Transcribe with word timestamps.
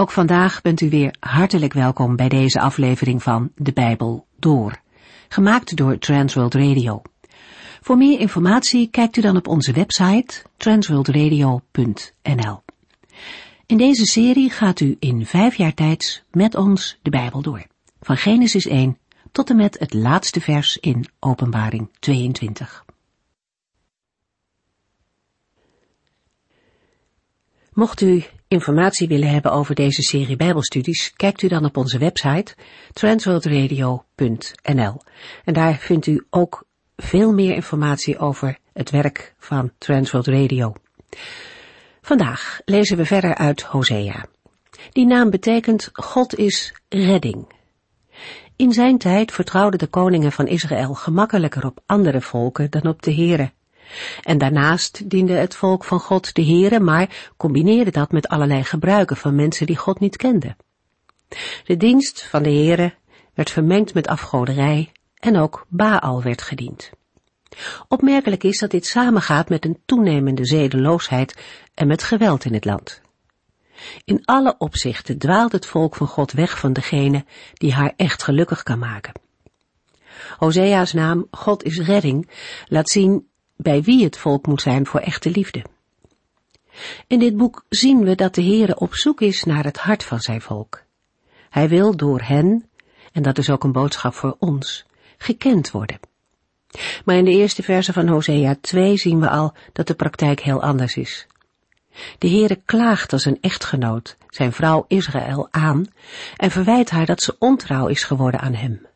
Ook 0.00 0.10
vandaag 0.10 0.62
bent 0.62 0.80
u 0.80 0.90
weer 0.90 1.14
hartelijk 1.20 1.72
welkom 1.72 2.16
bij 2.16 2.28
deze 2.28 2.60
aflevering 2.60 3.22
van 3.22 3.50
De 3.54 3.72
Bijbel 3.72 4.26
Door, 4.38 4.80
gemaakt 5.28 5.76
door 5.76 5.98
Transworld 5.98 6.54
Radio. 6.54 7.02
Voor 7.80 7.96
meer 7.96 8.20
informatie 8.20 8.88
kijkt 8.90 9.16
u 9.16 9.20
dan 9.20 9.36
op 9.36 9.48
onze 9.48 9.72
website 9.72 10.42
transworldradio.nl. 10.56 12.62
In 13.66 13.76
deze 13.76 14.06
serie 14.06 14.50
gaat 14.50 14.80
u 14.80 14.96
in 14.98 15.26
vijf 15.26 15.54
jaar 15.54 15.74
tijd 15.74 16.24
met 16.30 16.54
ons 16.54 16.98
de 17.02 17.10
Bijbel 17.10 17.42
door, 17.42 17.66
van 18.00 18.16
Genesis 18.16 18.66
1 18.66 18.98
tot 19.32 19.50
en 19.50 19.56
met 19.56 19.78
het 19.78 19.94
laatste 19.94 20.40
vers 20.40 20.76
in 20.76 21.08
Openbaring 21.20 21.90
22. 21.98 22.84
Mocht 27.72 28.00
u 28.00 28.24
informatie 28.48 29.08
willen 29.08 29.30
hebben 29.30 29.52
over 29.52 29.74
deze 29.74 30.02
serie 30.02 30.36
Bijbelstudies, 30.36 31.12
kijkt 31.12 31.42
u 31.42 31.48
dan 31.48 31.64
op 31.64 31.76
onze 31.76 31.98
website 31.98 32.54
transworldradio.nl. 32.92 35.00
En 35.44 35.54
daar 35.54 35.74
vindt 35.74 36.06
u 36.06 36.26
ook 36.30 36.64
veel 36.96 37.32
meer 37.32 37.54
informatie 37.54 38.18
over 38.18 38.58
het 38.72 38.90
werk 38.90 39.34
van 39.38 39.72
Transworld 39.78 40.26
Radio. 40.26 40.72
Vandaag 42.00 42.60
lezen 42.64 42.96
we 42.96 43.04
verder 43.04 43.34
uit 43.34 43.62
Hosea. 43.62 44.26
Die 44.92 45.06
naam 45.06 45.30
betekent 45.30 45.88
God 45.92 46.36
is 46.36 46.74
redding. 46.88 47.56
In 48.56 48.72
zijn 48.72 48.98
tijd 48.98 49.32
vertrouwden 49.32 49.78
de 49.78 49.86
koningen 49.86 50.32
van 50.32 50.46
Israël 50.46 50.94
gemakkelijker 50.94 51.66
op 51.66 51.80
andere 51.86 52.20
volken 52.20 52.70
dan 52.70 52.86
op 52.86 53.02
de 53.02 53.14
Here. 53.14 53.50
En 54.22 54.38
daarnaast 54.38 55.10
diende 55.10 55.32
het 55.32 55.56
volk 55.56 55.84
van 55.84 56.00
God 56.00 56.34
de 56.34 56.44
Here, 56.44 56.80
maar 56.80 57.32
combineerde 57.36 57.90
dat 57.90 58.12
met 58.12 58.28
allerlei 58.28 58.64
gebruiken 58.64 59.16
van 59.16 59.34
mensen 59.34 59.66
die 59.66 59.76
God 59.76 60.00
niet 60.00 60.16
kenden. 60.16 60.56
De 61.64 61.76
dienst 61.76 62.22
van 62.22 62.42
de 62.42 62.52
Here 62.52 62.94
werd 63.34 63.50
vermengd 63.50 63.94
met 63.94 64.08
afgoderij 64.08 64.92
en 65.14 65.36
ook 65.36 65.66
Baal 65.68 66.22
werd 66.22 66.42
gediend. 66.42 66.90
Opmerkelijk 67.88 68.44
is 68.44 68.58
dat 68.58 68.70
dit 68.70 68.86
samengaat 68.86 69.48
met 69.48 69.64
een 69.64 69.78
toenemende 69.86 70.46
zedeloosheid 70.46 71.36
en 71.74 71.86
met 71.86 72.02
geweld 72.02 72.44
in 72.44 72.54
het 72.54 72.64
land. 72.64 73.00
In 74.04 74.24
alle 74.24 74.54
opzichten 74.58 75.18
dwaalt 75.18 75.52
het 75.52 75.66
volk 75.66 75.96
van 75.96 76.06
God 76.06 76.32
weg 76.32 76.58
van 76.58 76.72
degene 76.72 77.24
die 77.52 77.72
haar 77.72 77.92
echt 77.96 78.22
gelukkig 78.22 78.62
kan 78.62 78.78
maken. 78.78 79.12
Hosea's 80.36 80.92
naam, 80.92 81.26
God 81.30 81.64
is 81.64 81.78
redding, 81.78 82.30
laat 82.66 82.90
zien 82.90 83.27
bij 83.58 83.82
wie 83.82 84.04
het 84.04 84.18
volk 84.18 84.46
moet 84.46 84.62
zijn 84.62 84.86
voor 84.86 85.00
echte 85.00 85.30
liefde. 85.30 85.64
In 87.06 87.18
dit 87.18 87.36
boek 87.36 87.64
zien 87.68 88.04
we 88.04 88.14
dat 88.14 88.34
de 88.34 88.42
Heere 88.42 88.78
op 88.78 88.94
zoek 88.94 89.20
is 89.20 89.44
naar 89.44 89.64
het 89.64 89.76
hart 89.76 90.04
van 90.04 90.20
zijn 90.20 90.40
volk. 90.40 90.82
Hij 91.50 91.68
wil 91.68 91.96
door 91.96 92.20
hen, 92.22 92.68
en 93.12 93.22
dat 93.22 93.38
is 93.38 93.50
ook 93.50 93.64
een 93.64 93.72
boodschap 93.72 94.14
voor 94.14 94.36
ons, 94.38 94.86
gekend 95.16 95.70
worden. 95.70 96.00
Maar 97.04 97.16
in 97.16 97.24
de 97.24 97.30
eerste 97.30 97.62
verse 97.62 97.92
van 97.92 98.08
Hosea 98.08 98.56
2 98.60 98.96
zien 98.96 99.20
we 99.20 99.28
al 99.28 99.54
dat 99.72 99.86
de 99.86 99.94
praktijk 99.94 100.40
heel 100.40 100.62
anders 100.62 100.96
is. 100.96 101.26
De 102.18 102.28
Heere 102.28 102.60
klaagt 102.64 103.12
als 103.12 103.24
een 103.24 103.38
echtgenoot 103.40 104.16
zijn 104.28 104.52
vrouw 104.52 104.84
Israël 104.88 105.48
aan 105.50 105.86
en 106.36 106.50
verwijt 106.50 106.90
haar 106.90 107.06
dat 107.06 107.22
ze 107.22 107.36
ontrouw 107.38 107.86
is 107.86 108.04
geworden 108.04 108.40
aan 108.40 108.54
hem. 108.54 108.87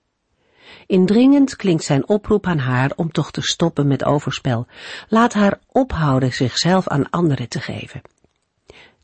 Indringend 0.87 1.56
klinkt 1.56 1.84
zijn 1.84 2.09
oproep 2.09 2.47
aan 2.47 2.59
haar 2.59 2.92
om 2.97 3.12
toch 3.12 3.31
te 3.31 3.42
stoppen 3.42 3.87
met 3.87 4.05
overspel. 4.05 4.67
Laat 5.09 5.33
haar 5.33 5.59
ophouden 5.67 6.33
zichzelf 6.33 6.89
aan 6.89 7.11
anderen 7.11 7.48
te 7.48 7.61
geven. 7.61 8.03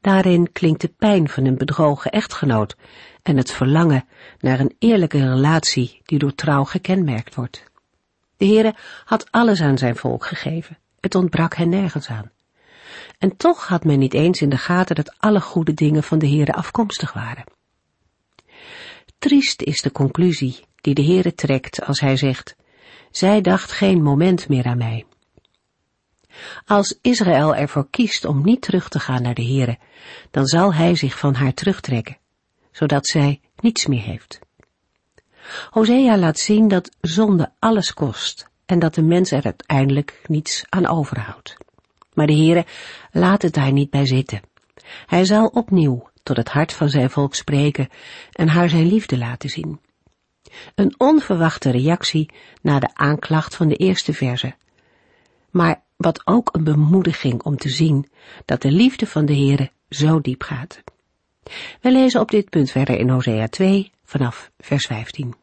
Daarin 0.00 0.52
klinkt 0.52 0.80
de 0.80 0.88
pijn 0.88 1.28
van 1.28 1.44
een 1.44 1.56
bedrogen 1.56 2.10
echtgenoot 2.10 2.76
en 3.22 3.36
het 3.36 3.52
verlangen 3.52 4.04
naar 4.38 4.60
een 4.60 4.74
eerlijke 4.78 5.18
relatie 5.18 6.00
die 6.04 6.18
door 6.18 6.34
trouw 6.34 6.64
gekenmerkt 6.64 7.34
wordt. 7.34 7.64
De 8.36 8.46
Heere 8.46 8.74
had 9.04 9.30
alles 9.30 9.60
aan 9.60 9.78
zijn 9.78 9.96
volk 9.96 10.26
gegeven. 10.26 10.78
Het 11.00 11.14
ontbrak 11.14 11.54
hen 11.54 11.68
nergens 11.68 12.08
aan. 12.08 12.30
En 13.18 13.36
toch 13.36 13.66
had 13.66 13.84
men 13.84 13.98
niet 13.98 14.14
eens 14.14 14.40
in 14.40 14.48
de 14.48 14.56
gaten 14.56 14.94
dat 14.94 15.14
alle 15.18 15.40
goede 15.40 15.74
dingen 15.74 16.02
van 16.02 16.18
de 16.18 16.28
Heere 16.28 16.52
afkomstig 16.52 17.12
waren. 17.12 17.44
Triest 19.18 19.62
is 19.62 19.80
de 19.82 19.92
conclusie 19.92 20.66
die 20.80 20.94
de 20.94 21.04
Heere 21.04 21.34
trekt 21.34 21.84
als 21.84 22.00
hij 22.00 22.16
zegt, 22.16 22.56
zij 23.10 23.40
dacht 23.40 23.72
geen 23.72 24.02
moment 24.02 24.48
meer 24.48 24.64
aan 24.64 24.78
mij. 24.78 25.06
Als 26.66 26.98
Israël 27.02 27.54
ervoor 27.54 27.90
kiest 27.90 28.24
om 28.24 28.44
niet 28.44 28.62
terug 28.62 28.88
te 28.88 29.00
gaan 29.00 29.22
naar 29.22 29.34
de 29.34 29.44
Heere, 29.44 29.78
dan 30.30 30.46
zal 30.46 30.74
hij 30.74 30.96
zich 30.96 31.18
van 31.18 31.34
haar 31.34 31.54
terugtrekken, 31.54 32.18
zodat 32.72 33.06
zij 33.06 33.40
niets 33.60 33.86
meer 33.86 34.02
heeft. 34.02 34.38
Hosea 35.70 36.16
laat 36.16 36.38
zien 36.38 36.68
dat 36.68 36.96
zonde 37.00 37.52
alles 37.58 37.94
kost 37.94 38.48
en 38.66 38.78
dat 38.78 38.94
de 38.94 39.02
mens 39.02 39.30
er 39.30 39.44
uiteindelijk 39.44 40.20
niets 40.26 40.64
aan 40.68 40.86
overhoudt. 40.86 41.56
Maar 42.12 42.26
de 42.26 42.36
Heere 42.36 42.66
laat 43.10 43.42
het 43.42 43.54
daar 43.54 43.72
niet 43.72 43.90
bij 43.90 44.06
zitten. 44.06 44.40
Hij 45.06 45.24
zal 45.24 45.46
opnieuw 45.46 46.10
tot 46.22 46.36
het 46.36 46.48
hart 46.48 46.72
van 46.72 46.88
zijn 46.88 47.10
volk 47.10 47.34
spreken 47.34 47.88
en 48.32 48.48
haar 48.48 48.68
zijn 48.68 48.86
liefde 48.86 49.18
laten 49.18 49.48
zien. 49.48 49.80
Een 50.74 50.94
onverwachte 50.98 51.70
reactie 51.70 52.30
na 52.62 52.78
de 52.78 52.90
aanklacht 52.94 53.56
van 53.56 53.68
de 53.68 53.76
eerste 53.76 54.12
verse. 54.12 54.54
Maar 55.50 55.82
wat 55.96 56.26
ook 56.26 56.48
een 56.52 56.64
bemoediging 56.64 57.42
om 57.42 57.56
te 57.56 57.68
zien 57.68 58.08
dat 58.44 58.62
de 58.62 58.70
liefde 58.70 59.06
van 59.06 59.26
de 59.26 59.34
Heere 59.34 59.70
zo 59.88 60.20
diep 60.20 60.42
gaat. 60.42 60.82
We 61.80 61.92
lezen 61.92 62.20
op 62.20 62.30
dit 62.30 62.50
punt 62.50 62.70
verder 62.70 62.98
in 62.98 63.08
Hosea 63.08 63.48
2 63.48 63.90
vanaf 64.04 64.50
vers 64.58 64.86
15. 64.86 65.34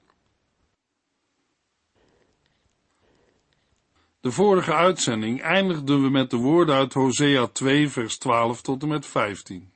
De 4.20 4.32
vorige 4.32 4.74
uitzending 4.74 5.42
eindigden 5.42 6.02
we 6.02 6.10
met 6.10 6.30
de 6.30 6.38
woorden 6.38 6.76
uit 6.76 6.94
Hosea 6.94 7.48
2 7.48 7.90
vers 7.90 8.18
12 8.18 8.62
tot 8.62 8.82
en 8.82 8.88
met 8.88 9.06
15. 9.06 9.72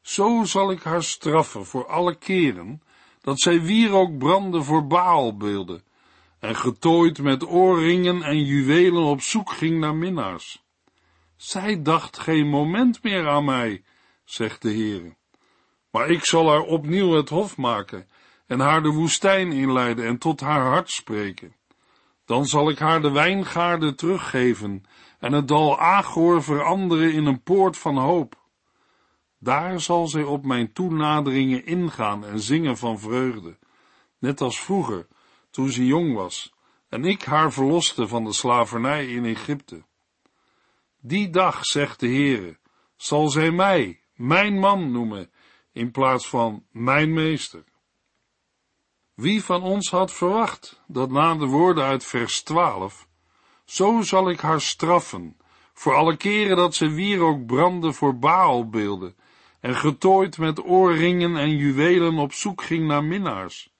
Zo 0.00 0.44
zal 0.44 0.70
ik 0.70 0.82
haar 0.82 1.02
straffen 1.02 1.66
voor 1.66 1.86
alle 1.86 2.14
keren 2.14 2.82
dat 3.28 3.40
zij 3.40 3.62
wierook 3.62 4.18
brandde 4.18 4.62
voor 4.62 4.86
Baalbeelden 4.86 5.82
en 6.38 6.56
getooid 6.56 7.22
met 7.22 7.46
oorringen 7.46 8.22
en 8.22 8.44
juwelen 8.44 9.02
op 9.02 9.20
zoek 9.20 9.50
ging 9.50 9.78
naar 9.78 9.94
minnaars. 9.94 10.62
Zij 11.36 11.82
dacht 11.82 12.18
geen 12.18 12.48
moment 12.48 13.02
meer 13.02 13.28
aan 13.28 13.44
mij, 13.44 13.82
zegt 14.24 14.62
de 14.62 14.68
Heere. 14.68 15.16
Maar 15.90 16.10
ik 16.10 16.24
zal 16.24 16.48
haar 16.48 16.62
opnieuw 16.62 17.12
het 17.12 17.28
hof 17.28 17.56
maken 17.56 18.08
en 18.46 18.60
haar 18.60 18.82
de 18.82 18.90
woestijn 18.90 19.52
inleiden 19.52 20.06
en 20.06 20.18
tot 20.18 20.40
haar 20.40 20.66
hart 20.66 20.90
spreken. 20.90 21.54
Dan 22.24 22.46
zal 22.46 22.70
ik 22.70 22.78
haar 22.78 23.02
de 23.02 23.10
wijngaarden 23.10 23.96
teruggeven 23.96 24.84
en 25.18 25.32
het 25.32 25.48
dal 25.48 25.78
Agor 25.78 26.42
veranderen 26.42 27.12
in 27.12 27.26
een 27.26 27.42
poort 27.42 27.78
van 27.78 27.96
hoop. 27.96 28.36
Daar 29.38 29.80
zal 29.80 30.06
zij 30.06 30.22
op 30.22 30.44
mijn 30.44 30.72
toenaderingen 30.72 31.66
ingaan 31.66 32.24
en 32.24 32.40
zingen 32.40 32.76
van 32.76 32.98
vreugde, 32.98 33.58
net 34.18 34.40
als 34.40 34.60
vroeger, 34.60 35.06
toen 35.50 35.70
ze 35.70 35.86
jong 35.86 36.14
was, 36.14 36.52
en 36.88 37.04
ik 37.04 37.22
haar 37.22 37.52
verloste 37.52 38.08
van 38.08 38.24
de 38.24 38.32
slavernij 38.32 39.06
in 39.06 39.24
Egypte. 39.24 39.84
Die 41.00 41.30
dag, 41.30 41.64
zegt 41.64 42.00
de 42.00 42.06
Heere, 42.06 42.58
zal 42.96 43.28
zij 43.28 43.50
mij, 43.50 44.00
mijn 44.14 44.58
man 44.58 44.92
noemen, 44.92 45.30
in 45.72 45.90
plaats 45.90 46.28
van 46.28 46.64
mijn 46.70 47.12
meester. 47.12 47.64
Wie 49.14 49.44
van 49.44 49.62
ons 49.62 49.90
had 49.90 50.12
verwacht 50.12 50.82
dat 50.86 51.10
na 51.10 51.34
de 51.34 51.46
woorden 51.46 51.84
uit 51.84 52.04
vers 52.04 52.42
12, 52.42 53.08
zo 53.64 54.02
zal 54.02 54.30
ik 54.30 54.40
haar 54.40 54.60
straffen, 54.60 55.36
voor 55.72 55.94
alle 55.94 56.16
keren 56.16 56.56
dat 56.56 56.74
ze 56.74 56.90
wierook 56.90 57.46
brandde 57.46 57.92
voor 57.92 58.18
Baalbeelden, 58.18 59.16
en 59.68 59.76
getooid 59.76 60.38
met 60.38 60.64
oorringen 60.64 61.36
en 61.36 61.56
juwelen 61.56 62.18
op 62.18 62.32
zoek 62.32 62.62
ging 62.62 62.86
naar 62.86 63.04
minnaars. 63.04 63.70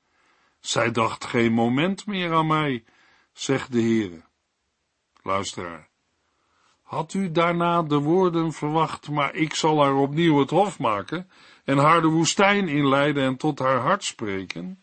Zij 0.60 0.90
dacht 0.90 1.24
geen 1.24 1.52
moment 1.52 2.06
meer 2.06 2.32
aan 2.32 2.46
mij, 2.46 2.84
zegt 3.32 3.72
de 3.72 3.80
Heere. 3.80 4.22
Luisteraar, 5.22 5.88
had 6.82 7.14
u 7.14 7.32
daarna 7.32 7.82
de 7.82 7.98
woorden 7.98 8.52
verwacht, 8.52 9.08
maar 9.10 9.34
ik 9.34 9.54
zal 9.54 9.82
haar 9.82 9.94
opnieuw 9.94 10.38
het 10.38 10.50
hof 10.50 10.78
maken 10.78 11.30
en 11.64 11.78
haar 11.78 12.00
de 12.00 12.08
woestijn 12.08 12.68
inleiden 12.68 13.24
en 13.24 13.36
tot 13.36 13.58
haar 13.58 13.80
hart 13.80 14.04
spreken? 14.04 14.82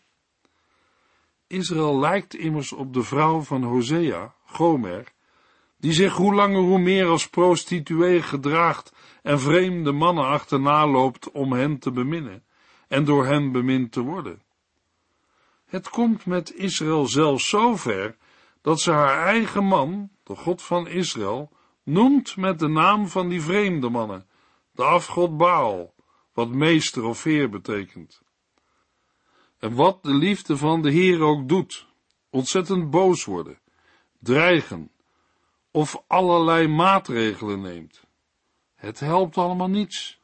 Israël 1.46 1.98
lijkt 1.98 2.34
immers 2.34 2.72
op 2.72 2.94
de 2.94 3.02
vrouw 3.02 3.40
van 3.40 3.62
Hosea, 3.62 4.34
Gomer, 4.44 5.12
die 5.86 5.94
zich 5.94 6.14
hoe 6.14 6.34
langer 6.34 6.60
hoe 6.60 6.78
meer 6.78 7.06
als 7.06 7.28
prostituee 7.28 8.22
gedraagt 8.22 8.92
en 9.22 9.40
vreemde 9.40 9.92
mannen 9.92 10.24
achterna 10.24 10.86
loopt 10.86 11.30
om 11.30 11.52
hen 11.52 11.78
te 11.78 11.90
beminnen 11.90 12.44
en 12.88 13.04
door 13.04 13.26
hen 13.26 13.52
bemind 13.52 13.92
te 13.92 14.00
worden. 14.00 14.42
Het 15.66 15.88
komt 15.88 16.26
met 16.26 16.54
Israël 16.54 17.06
zelfs 17.06 17.48
zo 17.48 17.76
ver 17.76 18.16
dat 18.62 18.80
ze 18.80 18.90
haar 18.90 19.26
eigen 19.26 19.64
man, 19.64 20.10
de 20.22 20.36
God 20.36 20.62
van 20.62 20.88
Israël, 20.88 21.50
noemt 21.82 22.36
met 22.36 22.58
de 22.58 22.68
naam 22.68 23.08
van 23.08 23.28
die 23.28 23.42
vreemde 23.42 23.88
mannen, 23.88 24.26
de 24.72 24.84
afgod 24.84 25.36
Baal, 25.36 25.94
wat 26.32 26.48
meester 26.48 27.04
of 27.04 27.22
heer 27.22 27.50
betekent. 27.50 28.22
En 29.58 29.74
wat 29.74 30.02
de 30.02 30.14
liefde 30.14 30.56
van 30.56 30.82
de 30.82 30.90
Heer 30.90 31.20
ook 31.20 31.48
doet, 31.48 31.86
ontzettend 32.30 32.90
boos 32.90 33.24
worden, 33.24 33.58
dreigen 34.18 34.90
of 35.76 36.02
allerlei 36.06 36.68
maatregelen 36.68 37.60
neemt. 37.60 38.00
Het 38.74 39.00
helpt 39.00 39.36
allemaal 39.36 39.68
niets. 39.68 40.20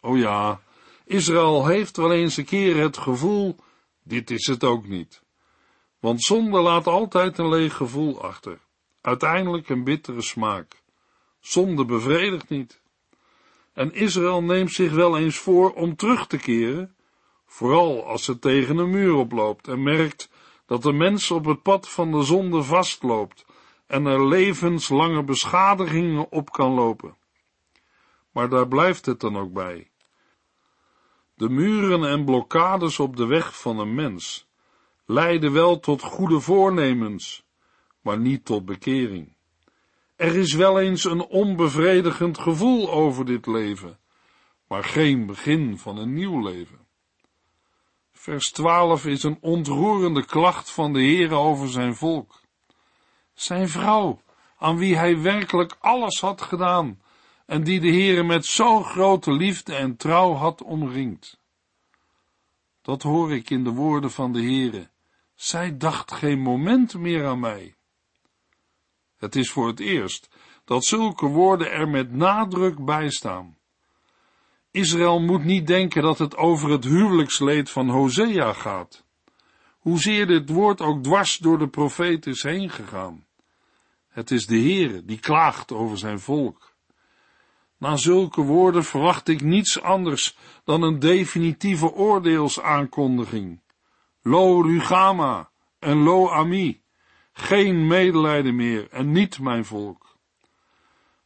O 0.00 0.16
ja, 0.16 0.60
Israël 1.04 1.66
heeft 1.66 1.96
wel 1.96 2.12
eens 2.12 2.36
een 2.36 2.44
keer 2.44 2.76
het 2.76 2.98
gevoel, 2.98 3.56
dit 4.02 4.30
is 4.30 4.46
het 4.46 4.64
ook 4.64 4.86
niet. 4.86 5.22
Want 6.00 6.22
zonde 6.22 6.60
laat 6.60 6.86
altijd 6.86 7.38
een 7.38 7.48
leeg 7.48 7.76
gevoel 7.76 8.22
achter, 8.22 8.58
uiteindelijk 9.00 9.68
een 9.68 9.84
bittere 9.84 10.22
smaak. 10.22 10.82
Zonde 11.40 11.84
bevredigt 11.84 12.48
niet. 12.48 12.80
En 13.72 13.94
Israël 13.94 14.42
neemt 14.42 14.72
zich 14.72 14.92
wel 14.92 15.18
eens 15.18 15.36
voor 15.36 15.72
om 15.72 15.96
terug 15.96 16.26
te 16.26 16.38
keren, 16.38 16.96
vooral 17.46 18.06
als 18.06 18.24
ze 18.24 18.38
tegen 18.38 18.78
een 18.78 18.90
muur 18.90 19.14
oploopt 19.14 19.68
en 19.68 19.82
merkt 19.82 20.28
dat 20.66 20.82
de 20.82 20.92
mens 20.92 21.30
op 21.30 21.44
het 21.44 21.62
pad 21.62 21.88
van 21.88 22.10
de 22.10 22.22
zonde 22.22 22.62
vastloopt 22.62 23.43
en 23.86 24.06
er 24.06 24.28
levenslange 24.28 25.22
beschadigingen 25.22 26.30
op 26.30 26.50
kan 26.50 26.72
lopen. 26.72 27.16
Maar 28.30 28.48
daar 28.48 28.68
blijft 28.68 29.06
het 29.06 29.20
dan 29.20 29.36
ook 29.36 29.52
bij. 29.52 29.90
De 31.34 31.48
muren 31.48 32.04
en 32.04 32.24
blokkades 32.24 32.98
op 32.98 33.16
de 33.16 33.26
weg 33.26 33.60
van 33.60 33.78
een 33.78 33.94
mens 33.94 34.46
leiden 35.06 35.52
wel 35.52 35.80
tot 35.80 36.02
goede 36.02 36.40
voornemens, 36.40 37.46
maar 38.00 38.18
niet 38.18 38.44
tot 38.44 38.64
bekering. 38.64 39.36
Er 40.16 40.36
is 40.36 40.54
wel 40.54 40.80
eens 40.80 41.04
een 41.04 41.20
onbevredigend 41.20 42.38
gevoel 42.38 42.92
over 42.92 43.24
dit 43.24 43.46
leven, 43.46 43.98
maar 44.68 44.84
geen 44.84 45.26
begin 45.26 45.78
van 45.78 45.98
een 45.98 46.14
nieuw 46.14 46.42
leven. 46.42 46.86
Vers 48.12 48.50
12 48.50 49.06
is 49.06 49.22
een 49.22 49.38
ontroerende 49.40 50.24
klacht 50.24 50.70
van 50.70 50.92
de 50.92 50.98
Heere 50.98 51.34
over 51.34 51.68
zijn 51.68 51.94
volk. 51.94 52.42
Zijn 53.34 53.68
vrouw, 53.68 54.20
aan 54.58 54.76
wie 54.76 54.96
hij 54.96 55.20
werkelijk 55.20 55.76
alles 55.80 56.20
had 56.20 56.42
gedaan, 56.42 57.02
en 57.46 57.64
die 57.64 57.80
de 57.80 57.88
Heere 57.88 58.22
met 58.22 58.46
zo'n 58.46 58.84
grote 58.84 59.32
liefde 59.32 59.74
en 59.74 59.96
trouw 59.96 60.32
had 60.32 60.62
omringd. 60.62 61.38
Dat 62.82 63.02
hoor 63.02 63.32
ik 63.32 63.50
in 63.50 63.64
de 63.64 63.70
woorden 63.70 64.10
van 64.10 64.32
de 64.32 64.42
Heere. 64.42 64.88
Zij 65.34 65.76
dacht 65.76 66.12
geen 66.12 66.40
moment 66.40 66.94
meer 66.94 67.26
aan 67.26 67.40
mij. 67.40 67.74
Het 69.16 69.36
is 69.36 69.50
voor 69.50 69.66
het 69.66 69.80
eerst 69.80 70.28
dat 70.64 70.84
zulke 70.84 71.26
woorden 71.26 71.72
er 71.72 71.88
met 71.88 72.12
nadruk 72.12 72.84
bij 72.84 73.10
staan. 73.10 73.56
Israël 74.70 75.20
moet 75.20 75.44
niet 75.44 75.66
denken 75.66 76.02
dat 76.02 76.18
het 76.18 76.36
over 76.36 76.70
het 76.70 76.84
huwelijksleed 76.84 77.70
van 77.70 77.88
Hosea 77.88 78.52
gaat. 78.52 79.03
Hoezeer 79.84 80.26
dit 80.26 80.48
woord 80.48 80.80
ook 80.80 81.02
dwars 81.02 81.38
door 81.38 81.58
de 81.58 81.68
profeet 81.68 82.26
is 82.26 82.42
heen 82.42 82.70
gegaan. 82.70 83.26
Het 84.08 84.30
is 84.30 84.46
de 84.46 84.58
Heere 84.58 85.04
die 85.04 85.18
klaagt 85.18 85.72
over 85.72 85.98
zijn 85.98 86.20
volk. 86.20 86.74
Na 87.78 87.96
zulke 87.96 88.42
woorden 88.42 88.84
verwacht 88.84 89.28
ik 89.28 89.40
niets 89.40 89.80
anders 89.80 90.36
dan 90.64 90.82
een 90.82 90.98
definitieve 90.98 91.92
oordeelsaankondiging. 91.92 93.60
Lo 94.22 94.60
Rugama 94.60 95.50
en 95.78 95.96
Lo 95.96 96.28
Ami. 96.28 96.82
Geen 97.32 97.86
medelijden 97.86 98.56
meer 98.56 98.88
en 98.90 99.12
niet 99.12 99.40
mijn 99.40 99.64
volk. 99.64 100.16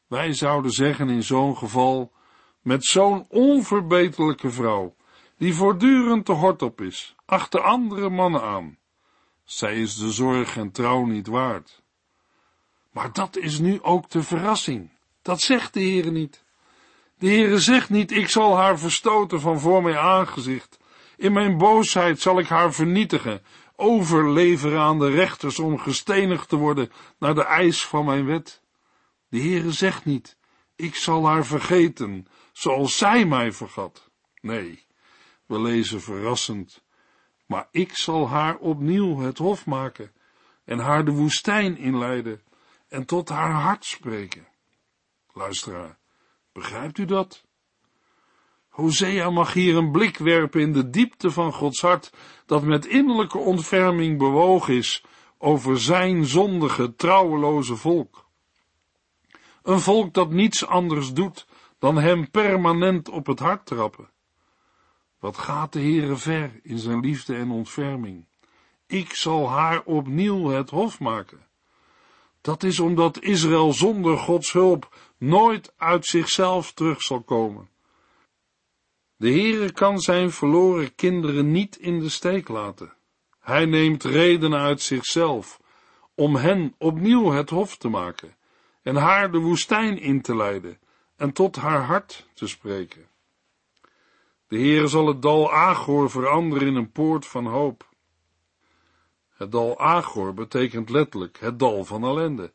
Wij 0.06 0.32
zouden 0.32 0.70
zeggen 0.70 1.08
in 1.08 1.22
zo'n 1.22 1.56
geval, 1.56 2.12
met 2.62 2.84
zo'n 2.84 3.26
onverbeterlijke 3.28 4.50
vrouw, 4.50 4.94
die 5.36 5.54
voortdurend 5.54 6.24
te 6.24 6.32
hort 6.32 6.62
op 6.62 6.80
is, 6.80 7.16
achter 7.28 7.60
andere 7.60 8.08
mannen 8.08 8.42
aan. 8.42 8.78
Zij 9.44 9.80
is 9.80 9.96
de 9.96 10.12
zorg 10.12 10.56
en 10.56 10.70
trouw 10.70 11.04
niet 11.04 11.26
waard. 11.26 11.82
Maar 12.92 13.12
dat 13.12 13.36
is 13.36 13.58
nu 13.58 13.82
ook 13.82 14.10
de 14.10 14.22
verrassing. 14.22 14.90
Dat 15.22 15.40
zegt 15.40 15.74
de 15.74 15.80
Heere 15.80 16.10
niet. 16.10 16.44
De 17.18 17.28
Heere 17.28 17.58
zegt 17.58 17.90
niet, 17.90 18.10
ik 18.10 18.28
zal 18.28 18.56
haar 18.56 18.78
verstoten 18.78 19.40
van 19.40 19.60
voor 19.60 19.82
mijn 19.82 19.96
aangezicht. 19.96 20.78
In 21.16 21.32
mijn 21.32 21.58
boosheid 21.58 22.20
zal 22.20 22.38
ik 22.38 22.48
haar 22.48 22.72
vernietigen, 22.72 23.42
overleveren 23.76 24.80
aan 24.80 24.98
de 24.98 25.10
rechters 25.10 25.58
om 25.58 25.78
gestenigd 25.78 26.48
te 26.48 26.56
worden 26.56 26.92
naar 27.18 27.34
de 27.34 27.44
eis 27.44 27.84
van 27.84 28.04
mijn 28.04 28.26
wet. 28.26 28.62
De 29.28 29.40
Heere 29.40 29.72
zegt 29.72 30.04
niet, 30.04 30.36
ik 30.76 30.94
zal 30.94 31.26
haar 31.26 31.46
vergeten, 31.46 32.26
zoals 32.52 32.96
zij 32.96 33.24
mij 33.24 33.52
vergat. 33.52 34.10
Nee, 34.40 34.86
we 35.46 35.60
lezen 35.60 36.00
verrassend, 36.00 36.82
maar 37.48 37.68
ik 37.70 37.96
zal 37.96 38.28
haar 38.28 38.56
opnieuw 38.56 39.18
het 39.18 39.38
hof 39.38 39.66
maken 39.66 40.12
en 40.64 40.78
haar 40.78 41.04
de 41.04 41.10
woestijn 41.10 41.76
inleiden 41.78 42.42
en 42.88 43.04
tot 43.04 43.28
haar 43.28 43.52
hart 43.52 43.84
spreken. 43.84 44.46
Luisteraar, 45.32 45.98
begrijpt 46.52 46.98
u 46.98 47.04
dat? 47.04 47.44
Hosea 48.68 49.30
mag 49.30 49.52
hier 49.52 49.76
een 49.76 49.90
blik 49.90 50.16
werpen 50.16 50.60
in 50.60 50.72
de 50.72 50.90
diepte 50.90 51.30
van 51.30 51.52
Gods 51.52 51.80
hart, 51.80 52.12
dat 52.46 52.62
met 52.62 52.86
innerlijke 52.86 53.38
ontferming 53.38 54.18
bewogen 54.18 54.74
is 54.74 55.04
over 55.38 55.80
zijn 55.80 56.24
zondige, 56.24 56.94
trouweloze 56.94 57.76
volk. 57.76 58.26
Een 59.62 59.80
volk 59.80 60.14
dat 60.14 60.30
niets 60.30 60.66
anders 60.66 61.12
doet 61.12 61.46
dan 61.78 61.96
hem 61.96 62.30
permanent 62.30 63.08
op 63.08 63.26
het 63.26 63.38
hart 63.38 63.66
trappen. 63.66 64.10
Wat 65.18 65.38
gaat 65.38 65.72
de 65.72 65.80
Heere 65.80 66.16
ver 66.16 66.60
in 66.62 66.78
zijn 66.78 67.00
liefde 67.00 67.34
en 67.34 67.50
ontferming? 67.50 68.26
Ik 68.86 69.14
zal 69.14 69.48
haar 69.48 69.82
opnieuw 69.84 70.48
het 70.48 70.70
hof 70.70 71.00
maken. 71.00 71.46
Dat 72.40 72.62
is 72.62 72.80
omdat 72.80 73.20
Israël 73.20 73.72
zonder 73.72 74.18
Gods 74.18 74.52
hulp 74.52 74.96
nooit 75.18 75.72
uit 75.76 76.06
zichzelf 76.06 76.72
terug 76.72 77.02
zal 77.02 77.22
komen. 77.22 77.68
De 79.16 79.30
Heere 79.30 79.72
kan 79.72 79.98
zijn 79.98 80.30
verloren 80.30 80.94
kinderen 80.94 81.50
niet 81.50 81.76
in 81.76 82.00
de 82.00 82.08
steek 82.08 82.48
laten. 82.48 82.92
Hij 83.40 83.64
neemt 83.64 84.04
redenen 84.04 84.60
uit 84.60 84.82
zichzelf 84.82 85.60
om 86.14 86.36
hen 86.36 86.74
opnieuw 86.78 87.30
het 87.30 87.50
hof 87.50 87.76
te 87.76 87.88
maken 87.88 88.36
en 88.82 88.96
haar 88.96 89.32
de 89.32 89.38
woestijn 89.38 89.98
in 89.98 90.22
te 90.22 90.36
leiden 90.36 90.78
en 91.16 91.32
tot 91.32 91.56
haar 91.56 91.82
hart 91.82 92.26
te 92.34 92.46
spreken. 92.46 93.08
De 94.48 94.56
Heere 94.56 94.86
zal 94.86 95.06
het 95.06 95.22
dal 95.22 95.52
Agor 95.52 96.10
veranderen 96.10 96.68
in 96.68 96.74
een 96.74 96.92
poort 96.92 97.26
van 97.26 97.46
hoop. 97.46 97.88
Het 99.36 99.52
dal 99.52 99.78
Agor 99.78 100.34
betekent 100.34 100.90
letterlijk 100.90 101.38
het 101.40 101.58
dal 101.58 101.84
van 101.84 102.04
ellende. 102.04 102.52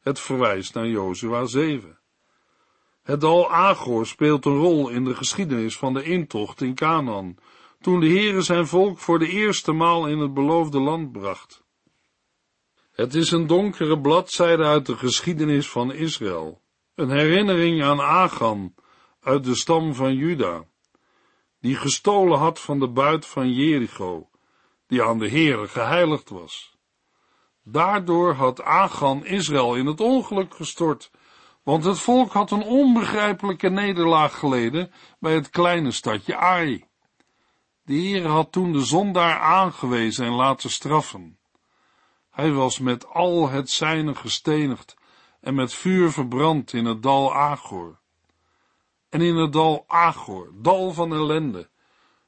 Het 0.00 0.20
verwijst 0.20 0.74
naar 0.74 0.88
Jozua 0.88 1.44
7. 1.44 1.98
Het 3.02 3.20
dal 3.20 3.52
Agor 3.52 4.06
speelt 4.06 4.44
een 4.44 4.56
rol 4.56 4.88
in 4.88 5.04
de 5.04 5.14
geschiedenis 5.14 5.78
van 5.78 5.94
de 5.94 6.02
intocht 6.02 6.60
in 6.60 6.74
Canaan, 6.74 7.36
toen 7.80 8.00
de 8.00 8.08
Heere 8.08 8.42
zijn 8.42 8.66
volk 8.66 8.98
voor 8.98 9.18
de 9.18 9.28
eerste 9.28 9.72
maal 9.72 10.08
in 10.08 10.18
het 10.18 10.34
beloofde 10.34 10.80
land 10.80 11.12
bracht. 11.12 11.64
Het 12.92 13.14
is 13.14 13.30
een 13.30 13.46
donkere 13.46 14.00
bladzijde 14.00 14.64
uit 14.64 14.86
de 14.86 14.96
geschiedenis 14.96 15.70
van 15.70 15.92
Israël, 15.92 16.60
een 16.94 17.10
herinnering 17.10 17.82
aan 17.82 18.00
Agan 18.00 18.74
uit 19.20 19.44
de 19.44 19.54
stam 19.54 19.94
van 19.94 20.14
Juda, 20.14 20.64
die 21.62 21.76
gestolen 21.76 22.38
had 22.38 22.60
van 22.60 22.78
de 22.78 22.88
buit 22.88 23.26
van 23.26 23.52
Jericho, 23.52 24.28
die 24.86 25.02
aan 25.02 25.18
de 25.18 25.28
Heere 25.28 25.68
geheiligd 25.68 26.28
was. 26.28 26.76
Daardoor 27.64 28.34
had 28.34 28.62
Agan 28.62 29.24
Israël 29.24 29.74
in 29.74 29.86
het 29.86 30.00
ongeluk 30.00 30.54
gestort 30.54 31.10
want 31.62 31.84
het 31.84 31.98
volk 31.98 32.32
had 32.32 32.50
een 32.50 32.62
onbegrijpelijke 32.62 33.68
nederlaag 33.68 34.38
geleden 34.38 34.92
bij 35.18 35.34
het 35.34 35.50
kleine 35.50 35.90
stadje 35.90 36.36
Ai. 36.36 36.84
De 37.82 37.94
Heer 37.94 38.26
had 38.26 38.52
toen 38.52 38.72
de 38.72 38.84
zondaar 38.84 39.38
aangewezen 39.38 40.26
en 40.26 40.32
laten 40.32 40.70
straffen. 40.70 41.38
Hij 42.30 42.52
was 42.52 42.78
met 42.78 43.06
al 43.06 43.48
het 43.48 43.70
zijne 43.70 44.14
gestenigd 44.14 44.96
en 45.40 45.54
met 45.54 45.74
vuur 45.74 46.10
verbrand 46.10 46.72
in 46.72 46.84
het 46.84 47.02
dal 47.02 47.34
Agor. 47.34 48.00
En 49.12 49.20
in 49.20 49.36
het 49.36 49.52
dal 49.52 49.84
Agor, 49.86 50.50
dal 50.54 50.92
van 50.92 51.12
ellende, 51.12 51.68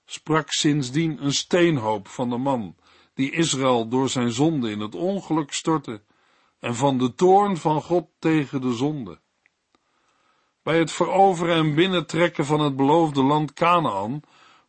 sprak 0.04 0.52
sindsdien 0.52 1.24
een 1.24 1.32
steenhoop 1.32 2.08
van 2.08 2.30
de 2.30 2.36
man 2.36 2.76
die 3.14 3.30
Israël 3.30 3.88
door 3.88 4.08
zijn 4.08 4.32
zonde 4.32 4.70
in 4.70 4.80
het 4.80 4.94
ongeluk 4.94 5.52
stortte 5.52 6.02
en 6.58 6.74
van 6.74 6.98
de 6.98 7.14
toorn 7.14 7.56
van 7.56 7.82
God 7.82 8.08
tegen 8.18 8.60
de 8.60 8.72
zonde. 8.72 9.20
Bij 10.62 10.78
het 10.78 10.92
veroveren 10.92 11.56
en 11.56 11.74
binnentrekken 11.74 12.46
van 12.46 12.60
het 12.60 12.76
beloofde 12.76 13.22
land 13.22 13.52
Canaan 13.52 14.20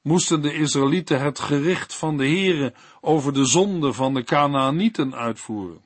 moesten 0.01 0.41
de 0.41 0.53
Israëlieten 0.53 1.21
het 1.21 1.39
gericht 1.39 1.95
van 1.95 2.17
de 2.17 2.27
Heere 2.27 2.73
over 3.01 3.33
de 3.33 3.45
zonde 3.45 3.93
van 3.93 4.13
de 4.13 4.23
Canaanieten 4.23 5.15
uitvoeren. 5.15 5.83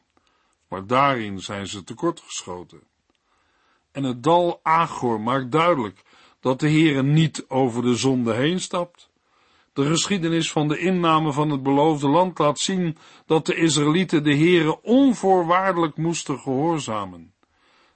Maar 0.67 0.88
daarin 0.88 1.39
zijn 1.39 1.67
ze 1.67 1.83
tekortgeschoten. 1.83 2.81
En 3.91 4.03
het 4.03 4.24
dal 4.24 4.59
Agor 4.63 5.21
maakt 5.21 5.51
duidelijk 5.51 6.07
dat 6.39 6.60
de 6.60 6.69
Heere 6.69 7.03
niet 7.03 7.46
over 7.48 7.81
de 7.81 7.96
zonde 7.96 8.34
heen 8.34 8.60
stapt. 8.60 9.10
De 9.74 9.86
geschiedenis 9.86 10.51
van 10.51 10.67
de 10.67 10.77
inname 10.77 11.34
van 11.34 11.50
het 11.50 11.63
beloofde 11.63 12.08
land 12.08 12.39
laat 12.39 12.60
zien 12.60 12.98
dat 13.25 13.46
de 13.46 13.55
Israëlieten 13.55 14.24
de 14.24 14.36
Heere 14.36 14.81
onvoorwaardelijk 14.81 15.98
moesten 15.98 16.39
gehoorzamen. 16.39 17.34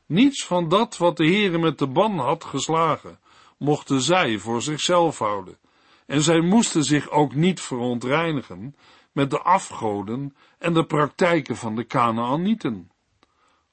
Niets 0.06 0.46
van 0.46 0.70
dat 0.70 0.98
wat 0.98 1.18
de 1.18 1.26
Heere 1.26 1.58
met 1.58 1.80
de 1.80 1.88
ban 1.88 2.20
had 2.20 2.44
geslagen, 2.44 3.20
mochten 3.58 4.02
zij 4.02 4.38
voor 4.38 4.62
zichzelf 4.62 5.20
houden, 5.20 5.58
en 6.06 6.22
zij 6.22 6.42
moesten 6.42 6.84
zich 6.84 7.10
ook 7.10 7.36
niet 7.36 7.62
verontreinigen 7.62 8.76
met 9.12 9.30
de 9.30 9.42
afgoden 9.42 10.36
en 10.58 10.74
de 10.74 10.86
praktijken 10.86 11.56
van 11.56 11.76
de 11.76 11.84
Kanaanieten. 11.84 12.92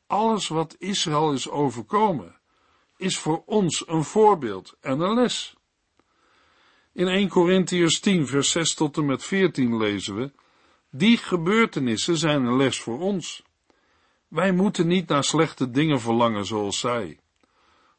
Alles 0.07 0.49
wat 0.49 0.77
Israël 0.79 1.33
is 1.33 1.51
overkomen, 1.51 2.40
is 3.01 3.19
voor 3.19 3.43
ons 3.47 3.89
een 3.89 4.05
voorbeeld 4.05 4.77
en 4.81 5.01
een 5.01 5.15
les. 5.15 5.55
In 6.93 7.09
1 7.09 7.29
Corinthiërs 7.29 8.01
10 8.01 8.27
vers 8.27 8.51
6 8.51 8.75
tot 8.75 8.97
en 8.97 9.07
met 9.07 9.25
14 9.25 9.77
lezen 9.77 10.17
we, 10.17 10.33
die 10.91 11.17
gebeurtenissen 11.17 12.17
zijn 12.17 12.45
een 12.45 12.57
les 12.57 12.81
voor 12.81 12.99
ons. 12.99 13.43
Wij 14.29 14.53
moeten 14.53 14.87
niet 14.87 15.09
naar 15.09 15.25
slechte 15.25 15.71
dingen 15.71 16.01
verlangen 16.01 16.47
zoals 16.47 16.79
zij. 16.79 17.19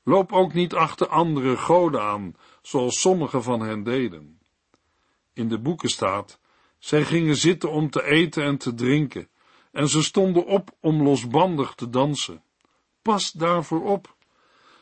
Loop 0.04 0.32
ook 0.32 0.54
niet 0.54 0.74
achter 0.74 1.08
andere 1.08 1.58
goden 1.58 2.02
aan, 2.02 2.36
zoals 2.62 3.00
sommigen 3.00 3.44
van 3.44 3.62
hen 3.62 3.84
deden. 3.84 4.40
In 5.34 5.50
de 5.50 5.60
boeken 5.60 5.90
staat, 5.90 6.40
zij 6.80 7.04
gingen 7.04 7.36
zitten 7.36 7.72
om 7.72 7.90
te 7.90 8.04
eten 8.04 8.44
en 8.44 8.58
te 8.58 8.74
drinken, 8.74 9.30
en 9.72 9.88
ze 9.88 10.04
stonden 10.04 10.46
op 10.46 10.72
om 10.80 11.04
losbandig 11.04 11.74
te 11.74 11.90
dansen. 11.90 12.44
Pas 13.02 13.32
daarvoor 13.32 13.84
op. 13.84 14.16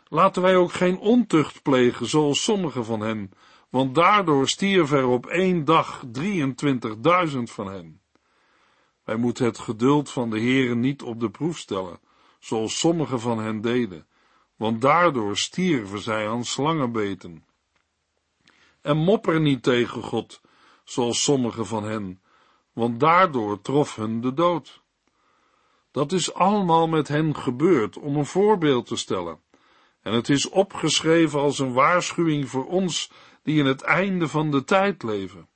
Laten 0.10 0.42
wij 0.42 0.56
ook 0.56 0.72
geen 0.72 0.98
ontucht 0.98 1.62
plegen, 1.62 2.06
zoals 2.06 2.44
sommigen 2.44 2.86
van 2.86 3.00
hen, 3.02 3.32
want 3.70 3.96
daardoor 3.96 4.48
stierven 4.48 4.98
er 4.98 5.08
op 5.08 5.26
één 5.26 5.66
dag 5.66 6.04
23.000 6.22 7.44
van 7.44 7.72
hen. 7.72 8.02
Wij 9.04 9.16
moeten 9.16 9.46
het 9.46 9.60
geduld 9.60 10.12
van 10.12 10.30
de 10.30 10.40
Heeren 10.40 10.80
niet 10.80 11.02
op 11.02 11.20
de 11.20 11.30
proef 11.30 11.58
stellen, 11.58 12.00
zoals 12.40 12.80
sommigen 12.80 13.20
van 13.20 13.40
hen 13.40 13.62
deden, 13.62 14.08
want 14.56 14.82
daardoor 14.82 15.38
stierven 15.38 16.00
zij 16.00 16.30
aan 16.30 16.46
slangenbeten. 16.46 17.46
En 18.82 18.98
mopper 18.98 19.42
niet 19.42 19.64
tegen 19.64 20.04
God, 20.04 20.42
zoals 20.84 21.24
sommigen 21.24 21.66
van 21.66 21.84
hen, 21.84 22.22
want 22.74 23.00
daardoor 23.00 23.62
trof 23.62 23.96
hun 23.96 24.22
de 24.22 24.34
dood. 24.34 24.82
Dat 25.92 26.12
is 26.12 26.34
allemaal 26.34 26.88
met 26.88 27.08
hen 27.08 27.36
gebeurd 27.36 27.98
om 27.98 28.16
een 28.16 28.26
voorbeeld 28.26 28.86
te 28.86 28.96
stellen. 28.96 29.40
En 30.02 30.14
het 30.14 30.30
is 30.30 30.50
opgeschreven 30.50 31.40
als 31.40 31.60
een 31.60 31.74
waarschuwing 31.74 32.50
voor 32.50 32.66
ons 32.66 33.12
die 33.44 33.60
in 33.60 33.66
het 33.66 33.82
einde 33.82 34.28
van 34.28 34.52
de 34.52 34.64
tijd 34.64 35.04
leven. 35.04 35.48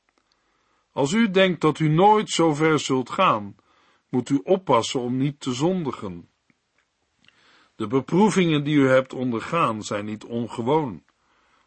Als 0.91 1.11
u 1.11 1.31
denkt 1.31 1.61
dat 1.61 1.79
u 1.79 1.89
nooit 1.89 2.29
zo 2.29 2.53
ver 2.53 2.79
zult 2.79 3.09
gaan, 3.09 3.55
moet 4.09 4.29
u 4.29 4.39
oppassen 4.43 4.99
om 4.99 5.17
niet 5.17 5.39
te 5.39 5.53
zondigen. 5.53 6.29
De 7.75 7.87
beproevingen 7.87 8.63
die 8.63 8.75
u 8.75 8.87
hebt 8.87 9.13
ondergaan 9.13 9.83
zijn 9.83 10.05
niet 10.05 10.23
ongewoon. 10.23 11.03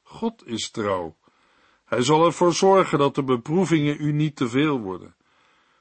God 0.02 0.47
is 0.47 0.71
trouw. 0.71 1.16
Hij 1.85 2.02
zal 2.02 2.25
ervoor 2.25 2.52
zorgen 2.52 2.99
dat 2.99 3.14
de 3.14 3.25
beproevingen 3.25 3.97
u 4.00 4.12
niet 4.12 4.37
te 4.37 4.49
veel 4.49 4.80
worden. 4.80 5.14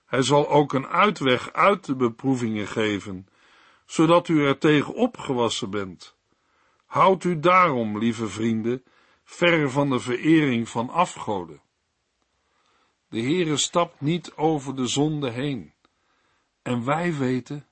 Hij 0.06 0.22
zal 0.22 0.50
ook 0.50 0.74
een 0.74 0.88
uitweg 0.88 1.54
uit 1.54 1.86
de 1.86 1.96
beproevingen 1.96 2.68
geven, 2.68 3.28
zodat 3.86 4.28
u 4.28 4.46
er 4.46 4.58
tegen 4.58 4.94
opgewassen 4.94 5.70
bent. 5.70 6.15
Houd 6.96 7.24
u 7.24 7.40
daarom, 7.40 7.98
lieve 7.98 8.28
vrienden, 8.28 8.84
ver 9.24 9.72
van 9.72 9.90
de 9.90 10.00
verering 10.00 10.70
van 10.70 10.90
afgoden. 10.90 11.62
De 13.10 13.22
Heere 13.22 13.58
stapt 13.58 14.02
niet 14.02 14.34
over 14.36 14.76
de 14.76 14.88
zonde 14.88 15.32
heen. 15.32 15.74
En 16.62 16.86
wij 16.86 17.18
weten, 17.18 17.68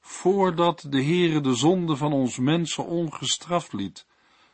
voordat 0.00 0.86
de 0.88 1.02
Heere 1.02 1.40
de 1.40 1.54
zonde 1.54 1.96
van 1.96 2.12
ons 2.12 2.38
mensen 2.38 2.84
ongestraft 2.84 3.72
liet, 3.72 4.06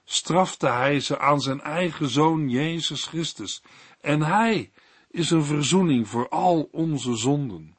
strafte 0.04 0.68
hij 0.68 1.00
ze 1.00 1.18
aan 1.18 1.40
zijn 1.40 1.61
eigen 1.61 2.09
zoon 2.09 2.49
Jezus 2.49 3.04
Christus. 3.04 3.62
En 4.00 4.23
hij 4.23 4.73
is 5.11 5.30
een 5.30 5.44
verzoening 5.44 6.09
voor 6.09 6.28
al 6.28 6.68
onze 6.73 7.16
zonden. 7.16 7.76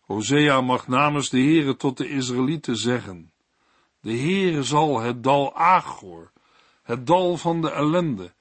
Hosea 0.00 0.60
mag 0.60 0.88
namens 0.88 1.28
de 1.28 1.40
Heere 1.40 1.76
tot 1.76 1.96
de 1.96 2.08
Israëlieten 2.08 2.76
zeggen, 2.76 3.32
de 4.00 4.18
Heere 4.18 4.62
zal 4.62 5.00
het 5.00 5.22
dal 5.22 5.54
Agor, 5.54 6.32
het 6.82 7.06
dal 7.06 7.36
van 7.36 7.60
de 7.60 7.70
ellende, 7.70 8.32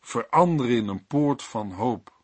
veranderen 0.00 0.76
in 0.76 0.88
een 0.88 1.06
poort 1.06 1.42
van 1.42 1.72
hoop. 1.72 2.16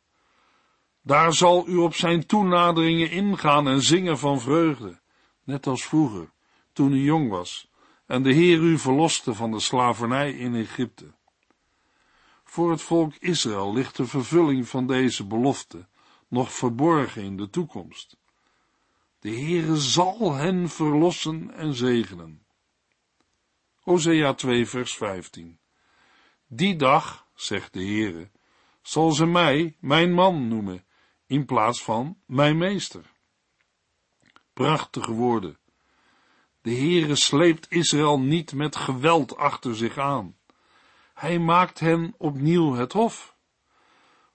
Daar 1.02 1.32
zal 1.32 1.68
u 1.68 1.76
op 1.76 1.94
zijn 1.94 2.26
toenaderingen 2.26 3.10
ingaan 3.10 3.68
en 3.68 3.82
zingen 3.82 4.18
van 4.18 4.40
vreugde, 4.40 5.00
net 5.44 5.66
als 5.66 5.84
vroeger, 5.84 6.32
toen 6.72 6.92
u 6.92 7.02
jong 7.02 7.30
was 7.30 7.72
en 8.06 8.22
de 8.22 8.32
Heer 8.32 8.58
u 8.58 8.78
verloste 8.78 9.34
van 9.34 9.50
de 9.50 9.60
slavernij 9.60 10.32
in 10.32 10.54
Egypte. 10.54 11.14
Voor 12.44 12.70
het 12.70 12.82
volk 12.82 13.14
Israël 13.14 13.72
ligt 13.72 13.96
de 13.96 14.06
vervulling 14.06 14.68
van 14.68 14.86
deze 14.86 15.26
belofte 15.26 15.88
nog 16.28 16.52
verborgen 16.52 17.22
in 17.22 17.36
de 17.36 17.50
toekomst. 17.50 18.16
De 19.18 19.30
Heere 19.30 19.76
zal 19.76 20.32
hen 20.32 20.68
verlossen 20.68 21.54
en 21.54 21.74
zegenen. 21.74 22.43
Hosea 23.84 24.34
2 24.34 24.66
vers 24.66 24.96
15 24.96 25.58
Die 26.46 26.76
dag, 26.76 27.26
zegt 27.34 27.72
de 27.72 27.84
Heere, 27.84 28.30
zal 28.82 29.12
ze 29.12 29.26
mij 29.26 29.76
mijn 29.80 30.12
man 30.12 30.48
noemen, 30.48 30.84
in 31.26 31.44
plaats 31.44 31.82
van 31.82 32.18
mijn 32.26 32.58
meester. 32.58 33.12
Prachtige 34.52 35.12
woorden. 35.12 35.58
De 36.60 36.74
Heere 36.74 37.14
sleept 37.14 37.70
Israël 37.70 38.20
niet 38.20 38.52
met 38.52 38.76
geweld 38.76 39.36
achter 39.36 39.76
zich 39.76 39.98
aan. 39.98 40.36
Hij 41.14 41.38
maakt 41.38 41.80
hen 41.80 42.14
opnieuw 42.18 42.72
het 42.74 42.92
hof. 42.92 43.36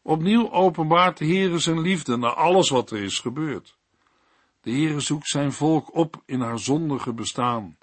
Opnieuw 0.02 0.52
openbaart 0.52 1.18
de 1.18 1.26
Heere 1.26 1.60
zijn 1.60 1.80
liefde 1.80 2.18
naar 2.18 2.34
alles 2.34 2.70
wat 2.70 2.92
er 2.92 3.02
is 3.04 3.20
gebeurd. 3.20 3.78
De 4.62 4.72
Heere 4.72 5.00
zoekt 5.00 5.28
zijn 5.28 5.52
volk 5.52 5.96
op 5.96 6.22
in 6.26 6.42
haar 6.42 6.60
zondige 6.60 7.14
bestaan, 7.14 7.78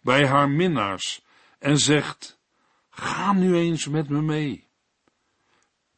bij 0.00 0.26
haar 0.26 0.48
minnaars, 0.48 1.24
en 1.58 1.78
zegt, 1.78 2.40
ga 2.90 3.32
nu 3.32 3.56
eens 3.56 3.88
met 3.88 4.08
me 4.08 4.22
mee. 4.22 4.68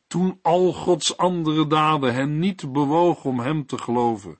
Toen 0.06 0.38
al 0.42 0.72
Gods 0.72 1.16
andere 1.16 1.66
daden 1.66 2.14
hen 2.14 2.38
niet 2.38 2.72
bewogen 2.72 3.30
om 3.30 3.40
hem 3.40 3.66
te 3.66 3.78
geloven, 3.78 4.38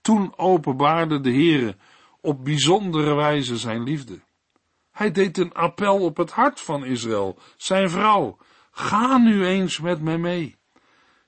toen 0.00 0.32
openbaarde 0.36 1.20
de 1.20 1.30
Heere 1.30 1.76
op 2.20 2.44
bijzondere 2.44 3.14
wijze 3.14 3.56
zijn 3.56 3.82
liefde. 3.82 4.20
Hij 4.90 5.10
deed 5.10 5.38
een 5.38 5.52
appel 5.52 6.04
op 6.04 6.16
het 6.16 6.30
hart 6.30 6.60
van 6.60 6.84
Israël, 6.84 7.38
zijn 7.56 7.90
vrouw. 7.90 8.36
Ga 8.70 9.18
nu 9.18 9.46
eens 9.46 9.80
met 9.80 10.00
mij 10.00 10.18
mee. 10.18 10.56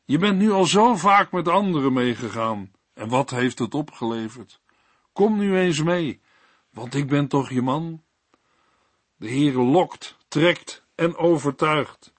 Je 0.05 0.19
bent 0.19 0.39
nu 0.39 0.51
al 0.51 0.65
zo 0.65 0.95
vaak 0.95 1.33
met 1.33 1.49
anderen 1.49 1.93
meegegaan. 1.93 2.73
En 2.95 3.09
wat 3.09 3.31
heeft 3.31 3.59
het 3.59 3.75
opgeleverd? 3.75 4.61
Kom 5.13 5.39
nu 5.39 5.59
eens 5.59 5.83
mee, 5.83 6.21
want 6.75 6.95
ik 6.95 7.07
ben 7.07 7.29
toch 7.29 7.51
je 7.51 7.63
man? 7.63 8.03
De 9.17 9.29
Heere 9.29 9.63
lokt, 9.63 10.17
trekt 10.29 10.85
en 10.95 11.17
overtuigt. 11.17 12.13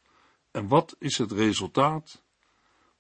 En 0.52 0.68
wat 0.68 0.96
is 1.00 1.18
het 1.18 1.32
resultaat? 1.32 2.24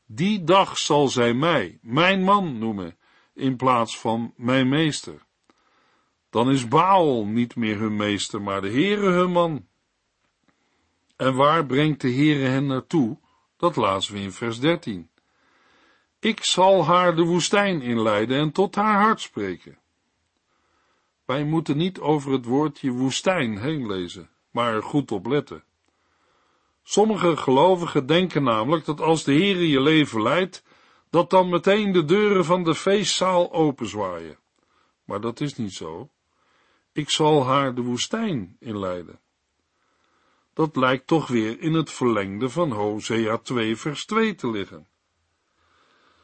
Die 0.05 0.43
dag 0.43 0.77
zal 0.77 1.07
zij 1.07 1.33
mij, 1.33 1.79
mijn 1.81 2.21
man, 2.21 2.57
noemen, 2.57 2.97
in 3.33 3.55
plaats 3.55 3.99
van 3.99 4.33
mijn 4.35 4.69
meester. 4.69 5.25
Dan 6.29 6.51
is 6.51 6.67
Baal 6.67 7.25
niet 7.25 7.55
meer 7.55 7.79
hun 7.79 7.95
meester, 7.95 8.41
maar 8.41 8.61
de 8.61 8.69
Heere 8.69 9.09
hun 9.09 9.31
man. 9.31 9.67
En 11.15 11.35
waar 11.35 11.65
brengt 11.65 12.01
de 12.01 12.11
Heere 12.11 12.45
hen 12.45 12.65
naartoe? 12.65 13.17
Dat 13.57 13.75
lazen 13.75 14.13
we 14.13 14.19
in 14.19 14.31
vers 14.31 14.59
13. 14.59 15.09
Ik 16.19 16.43
zal 16.43 16.85
haar 16.85 17.15
de 17.15 17.23
woestijn 17.23 17.81
inleiden 17.81 18.39
en 18.39 18.51
tot 18.51 18.75
haar 18.75 19.01
hart 19.01 19.21
spreken. 19.21 19.77
Wij 21.25 21.43
moeten 21.43 21.77
niet 21.77 21.99
over 21.99 22.31
het 22.31 22.45
woordje 22.45 22.91
woestijn 22.91 23.57
heen 23.57 23.87
lezen, 23.87 24.29
maar 24.51 24.73
er 24.73 24.83
goed 24.83 25.11
op 25.11 25.25
letten. 25.25 25.63
Sommige 26.83 27.37
gelovigen 27.37 28.05
denken 28.05 28.43
namelijk 28.43 28.85
dat 28.85 29.01
als 29.01 29.23
de 29.23 29.33
Heere 29.33 29.69
je 29.69 29.81
leven 29.81 30.21
leidt, 30.21 30.63
dat 31.09 31.29
dan 31.29 31.49
meteen 31.49 31.91
de 31.91 32.05
deuren 32.05 32.45
van 32.45 32.63
de 32.63 32.75
feestzaal 32.75 33.53
openzwaaien. 33.53 34.37
Maar 35.03 35.21
dat 35.21 35.39
is 35.39 35.55
niet 35.55 35.73
zo. 35.73 36.09
Ik 36.91 37.09
zal 37.09 37.45
haar 37.45 37.75
de 37.75 37.81
woestijn 37.81 38.55
inleiden. 38.59 39.19
Dat 40.53 40.75
lijkt 40.75 41.07
toch 41.07 41.27
weer 41.27 41.59
in 41.59 41.73
het 41.73 41.91
verlengde 41.91 42.49
van 42.49 42.71
Hosea 42.71 43.37
2 43.37 43.75
vers 43.75 44.05
2 44.05 44.35
te 44.35 44.49
liggen. 44.51 44.87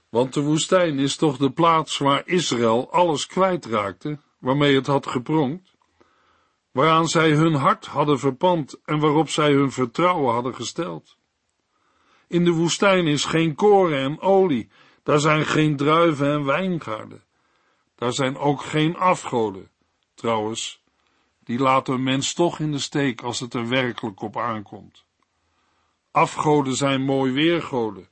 Want 0.10 0.34
de 0.34 0.42
woestijn 0.42 1.00
is 1.00 1.16
toch 1.16 1.38
de 1.38 1.52
plaats 1.52 1.98
waar 1.98 2.28
Israël 2.28 2.92
alles 2.92 3.28
kwijtraakte, 3.28 4.20
waarmee 4.42 4.76
het 4.76 4.88
had 4.88 5.08
gepronkt. 5.08 5.70
waaraan 6.72 7.08
zij 7.08 7.32
hun 7.32 7.54
hart 7.54 7.86
hadden 7.86 8.20
verpand 8.20 8.80
en 8.86 9.00
waarop 9.00 9.30
zij 9.30 9.52
hun 9.52 9.72
vertrouwen 9.72 10.34
hadden 10.34 10.56
gesteld. 10.56 11.18
In 12.28 12.44
de 12.44 12.52
woestijn 12.52 13.08
is 13.08 13.26
geen 13.26 13.56
koren 13.56 14.00
en 14.00 14.20
olie, 14.20 14.70
daar 15.04 15.20
zijn 15.20 15.46
geen 15.46 15.76
druiven 15.76 16.32
en 16.32 16.46
wijngaarden. 16.46 17.24
Daar 17.96 18.14
zijn 18.14 18.38
ook 18.38 18.62
geen 18.62 18.98
afgoden. 18.98 19.70
Trouwens, 20.14 20.84
die 21.44 21.60
laten 21.60 21.94
een 21.94 22.04
mens 22.04 22.34
toch 22.34 22.60
in 22.60 22.72
de 22.72 22.80
steek 22.80 23.22
als 23.22 23.40
het 23.40 23.54
er 23.54 23.68
werkelijk 23.68 24.22
op 24.22 24.38
aankomt. 24.38 25.06
Afgoden 26.12 26.76
zijn 26.76 27.02
mooi 27.02 27.32
weergoden. 27.32 28.10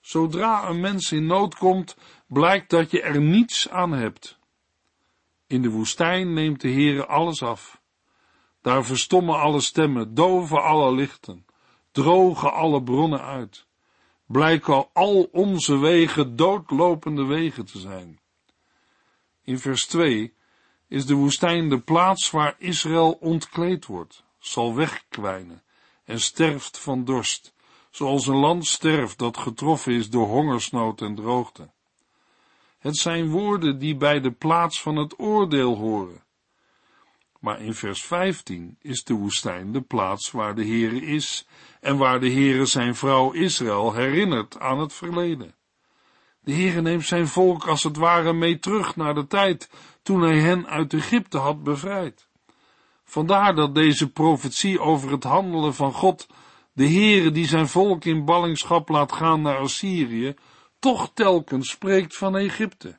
Zodra 0.00 0.68
een 0.68 0.80
mens 0.80 1.12
in 1.12 1.26
nood 1.26 1.54
komt, 1.54 1.96
blijkt 2.26 2.70
dat 2.70 2.90
je 2.90 3.02
er 3.02 3.20
niets 3.20 3.68
aan 3.68 3.92
hebt. 3.92 4.37
In 5.48 5.62
de 5.62 5.70
woestijn 5.70 6.32
neemt 6.32 6.60
de 6.60 6.70
Heere 6.70 7.06
alles 7.06 7.42
af. 7.42 7.80
Daar 8.62 8.84
verstommen 8.84 9.40
alle 9.40 9.60
stemmen, 9.60 10.14
doven 10.14 10.62
alle 10.62 10.94
lichten, 10.94 11.46
drogen 11.92 12.52
alle 12.52 12.82
bronnen 12.82 13.22
uit. 13.22 13.66
Blijken 14.26 14.92
al 14.92 15.28
onze 15.32 15.78
wegen 15.78 16.36
doodlopende 16.36 17.24
wegen 17.24 17.64
te 17.64 17.78
zijn. 17.78 18.20
In 19.42 19.58
vers 19.58 19.86
2 19.86 20.34
is 20.88 21.06
de 21.06 21.14
woestijn 21.14 21.68
de 21.68 21.80
plaats 21.80 22.30
waar 22.30 22.54
Israël 22.58 23.12
ontkleed 23.12 23.86
wordt, 23.86 24.24
zal 24.38 24.74
wegkwijnen 24.74 25.62
en 26.04 26.20
sterft 26.20 26.78
van 26.78 27.04
dorst, 27.04 27.54
zoals 27.90 28.26
een 28.26 28.36
land 28.36 28.66
sterft 28.66 29.18
dat 29.18 29.36
getroffen 29.36 29.92
is 29.92 30.10
door 30.10 30.26
hongersnood 30.26 31.00
en 31.00 31.14
droogte. 31.14 31.70
Het 32.78 32.96
zijn 32.96 33.28
woorden 33.28 33.78
die 33.78 33.96
bij 33.96 34.20
de 34.20 34.30
plaats 34.30 34.82
van 34.82 34.96
het 34.96 35.18
oordeel 35.18 35.76
horen. 35.76 36.22
Maar 37.40 37.60
in 37.60 37.74
vers 37.74 38.02
15 38.02 38.76
is 38.80 39.04
de 39.04 39.14
woestijn 39.14 39.72
de 39.72 39.80
plaats 39.80 40.30
waar 40.30 40.54
de 40.54 40.64
Heere 40.64 41.00
is 41.00 41.46
en 41.80 41.96
waar 41.96 42.20
de 42.20 42.30
Heere 42.30 42.64
zijn 42.64 42.94
vrouw 42.94 43.32
Israël 43.32 43.92
herinnert 43.92 44.58
aan 44.58 44.78
het 44.78 44.92
verleden. 44.92 45.54
De 46.40 46.52
Heere 46.52 46.80
neemt 46.80 47.04
zijn 47.04 47.28
volk 47.28 47.66
als 47.66 47.82
het 47.82 47.96
ware 47.96 48.32
mee 48.32 48.58
terug 48.58 48.96
naar 48.96 49.14
de 49.14 49.26
tijd 49.26 49.70
toen 50.02 50.22
hij 50.22 50.38
hen 50.38 50.66
uit 50.66 50.94
Egypte 50.94 51.38
had 51.38 51.62
bevrijd. 51.62 52.28
Vandaar 53.04 53.54
dat 53.54 53.74
deze 53.74 54.10
profetie 54.10 54.80
over 54.80 55.10
het 55.10 55.24
handelen 55.24 55.74
van 55.74 55.92
God, 55.92 56.26
de 56.72 56.88
Heere 56.88 57.30
die 57.30 57.46
zijn 57.46 57.68
volk 57.68 58.04
in 58.04 58.24
ballingschap 58.24 58.88
laat 58.88 59.12
gaan 59.12 59.42
naar 59.42 59.58
Assyrië, 59.58 60.34
toch 60.78 61.10
telkens 61.14 61.70
spreekt 61.70 62.16
van 62.16 62.36
Egypte. 62.36 62.98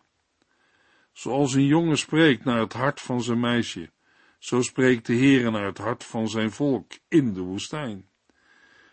Zoals 1.12 1.54
een 1.54 1.66
jongen 1.66 1.98
spreekt 1.98 2.44
naar 2.44 2.60
het 2.60 2.74
hart 2.74 3.02
van 3.02 3.22
zijn 3.22 3.40
meisje, 3.40 3.92
zo 4.40 4.62
spreekt 4.62 5.06
de 5.06 5.16
Heere 5.16 5.52
naar 5.52 5.66
het 5.66 5.78
hart 5.78 6.04
van 6.04 6.30
zijn 6.30 6.52
volk 6.52 6.92
in 7.08 7.34
de 7.34 7.42
woestijn. 7.42 8.08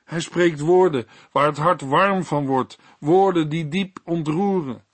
Hij 0.04 0.20
spreekt 0.20 0.60
woorden 0.60 1.06
waar 1.32 1.46
het 1.46 1.56
hart 1.56 1.80
warm 1.80 2.24
van 2.24 2.46
wordt, 2.46 2.78
woorden 2.98 3.48
die 3.48 3.68
diep 3.68 3.98
ontroeren. 4.04 4.84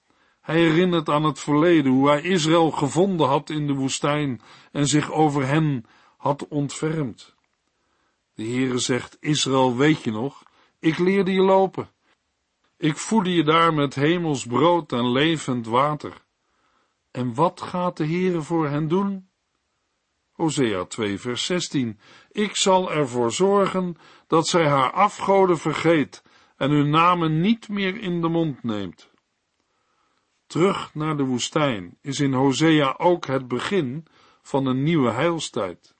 Hij 0.40 0.60
herinnert 0.60 1.08
aan 1.08 1.24
het 1.24 1.38
verleden, 1.38 1.92
hoe 1.92 2.08
hij 2.08 2.22
Israël 2.22 2.70
gevonden 2.70 3.28
had 3.28 3.50
in 3.50 3.66
de 3.66 3.72
woestijn 3.72 4.40
en 4.72 4.86
zich 4.86 5.12
over 5.12 5.46
hen 5.46 5.84
had 6.16 6.48
ontfermd. 6.48 7.34
De 8.34 8.44
Heere 8.44 8.78
zegt, 8.78 9.16
Israël, 9.20 9.76
weet 9.76 10.02
je 10.02 10.10
nog, 10.10 10.42
ik 10.78 10.98
leerde 10.98 11.32
je 11.32 11.42
lopen. 11.42 11.90
Ik 12.82 12.96
voedde 12.96 13.32
je 13.32 13.44
daar 13.44 13.74
met 13.74 13.94
hemels 13.94 14.46
brood 14.46 14.92
en 14.92 15.12
levend 15.12 15.66
water. 15.66 16.12
En 17.10 17.34
wat 17.34 17.60
gaat 17.60 17.96
de 17.96 18.06
Heere 18.06 18.40
voor 18.40 18.68
hen 18.68 18.88
doen? 18.88 19.28
Hosea 20.32 20.84
2 20.84 21.18
vers 21.18 21.44
16. 21.46 21.98
Ik 22.30 22.56
zal 22.56 22.92
ervoor 22.92 23.32
zorgen 23.32 23.96
dat 24.26 24.46
zij 24.46 24.68
haar 24.68 24.92
afgoden 24.92 25.58
vergeet 25.58 26.22
en 26.56 26.70
hun 26.70 26.90
namen 26.90 27.40
niet 27.40 27.68
meer 27.68 28.00
in 28.00 28.20
de 28.20 28.28
mond 28.28 28.62
neemt. 28.62 29.10
Terug 30.46 30.94
naar 30.94 31.16
de 31.16 31.24
woestijn 31.24 31.98
is 32.00 32.20
in 32.20 32.32
Hosea 32.32 32.94
ook 32.98 33.26
het 33.26 33.48
begin 33.48 34.06
van 34.42 34.66
een 34.66 34.82
nieuwe 34.82 35.10
heilstijd. 35.10 35.94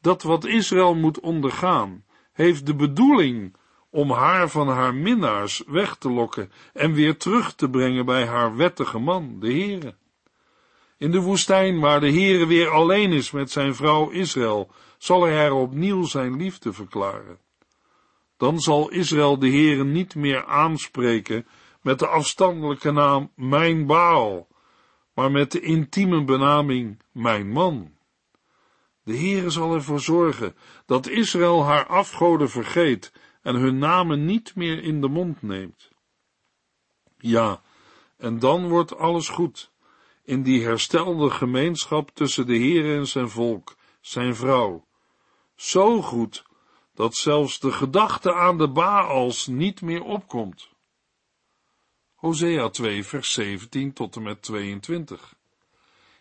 Dat 0.00 0.22
wat 0.22 0.44
Israël 0.44 0.94
moet 0.94 1.20
ondergaan, 1.20 2.04
heeft 2.32 2.66
de 2.66 2.74
bedoeling 2.74 3.56
om 3.94 4.10
haar 4.10 4.48
van 4.48 4.68
haar 4.68 4.94
minnaars 4.94 5.62
weg 5.66 5.96
te 5.96 6.10
lokken 6.10 6.52
en 6.72 6.92
weer 6.92 7.16
terug 7.16 7.54
te 7.54 7.70
brengen 7.70 8.04
bij 8.04 8.26
haar 8.26 8.56
wettige 8.56 8.98
man, 8.98 9.36
de 9.40 9.46
Heere. 9.46 9.94
In 10.98 11.10
de 11.10 11.20
woestijn, 11.20 11.80
waar 11.80 12.00
de 12.00 12.12
Heere 12.12 12.46
weer 12.46 12.68
alleen 12.68 13.12
is 13.12 13.30
met 13.30 13.50
zijn 13.50 13.74
vrouw 13.74 14.10
Israël, 14.10 14.70
zal 14.98 15.22
hij 15.22 15.36
haar 15.36 15.52
opnieuw 15.52 16.04
zijn 16.04 16.36
liefde 16.36 16.72
verklaren. 16.72 17.38
Dan 18.36 18.60
zal 18.60 18.90
Israël 18.90 19.38
de 19.38 19.48
Heere 19.48 19.84
niet 19.84 20.14
meer 20.14 20.44
aanspreken 20.44 21.46
met 21.82 21.98
de 21.98 22.06
afstandelijke 22.06 22.90
naam 22.90 23.30
mijn 23.34 23.86
Baal, 23.86 24.48
maar 25.14 25.30
met 25.30 25.52
de 25.52 25.60
intieme 25.60 26.24
benaming 26.24 26.98
mijn 27.12 27.50
man. 27.50 27.92
De 29.04 29.16
Heere 29.16 29.50
zal 29.50 29.74
ervoor 29.74 30.00
zorgen 30.00 30.56
dat 30.86 31.08
Israël 31.08 31.64
haar 31.64 31.86
afgoden 31.86 32.50
vergeet 32.50 33.12
en 33.44 33.54
hun 33.54 33.78
namen 33.78 34.24
niet 34.24 34.54
meer 34.54 34.82
in 34.82 35.00
de 35.00 35.08
mond 35.08 35.42
neemt. 35.42 35.90
Ja, 37.18 37.62
en 38.16 38.38
dan 38.38 38.68
wordt 38.68 38.96
alles 38.96 39.28
goed 39.28 39.70
in 40.22 40.42
die 40.42 40.64
herstelde 40.64 41.30
gemeenschap 41.30 42.10
tussen 42.14 42.46
de 42.46 42.56
Heer 42.56 42.98
en 42.98 43.06
zijn 43.06 43.28
volk, 43.28 43.76
zijn 44.00 44.36
vrouw. 44.36 44.86
Zo 45.54 46.02
goed 46.02 46.44
dat 46.94 47.14
zelfs 47.14 47.58
de 47.58 47.72
gedachte 47.72 48.34
aan 48.34 48.58
de 48.58 48.68
Baals 48.68 49.46
niet 49.46 49.82
meer 49.82 50.02
opkomt. 50.02 50.68
Hosea 52.14 52.68
2 52.68 53.04
vers 53.04 53.32
17 53.32 53.92
tot 53.92 54.16
en 54.16 54.22
met 54.22 54.42
22 54.42 55.34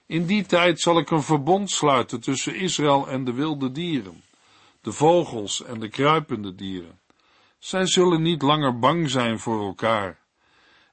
In 0.05 0.25
die 0.25 0.45
tijd 0.45 0.79
zal 0.79 0.97
ik 0.97 1.09
een 1.09 1.23
verbond 1.23 1.71
sluiten 1.71 2.21
tussen 2.21 2.55
Israël 2.55 3.07
en 3.07 3.23
de 3.23 3.33
wilde 3.33 3.71
dieren, 3.71 4.23
de 4.81 4.91
vogels 4.91 5.63
en 5.63 5.79
de 5.79 5.89
kruipende 5.89 6.55
dieren. 6.55 7.01
Zij 7.63 7.85
zullen 7.85 8.21
niet 8.21 8.41
langer 8.41 8.79
bang 8.79 9.09
zijn 9.09 9.39
voor 9.39 9.65
elkaar. 9.65 10.19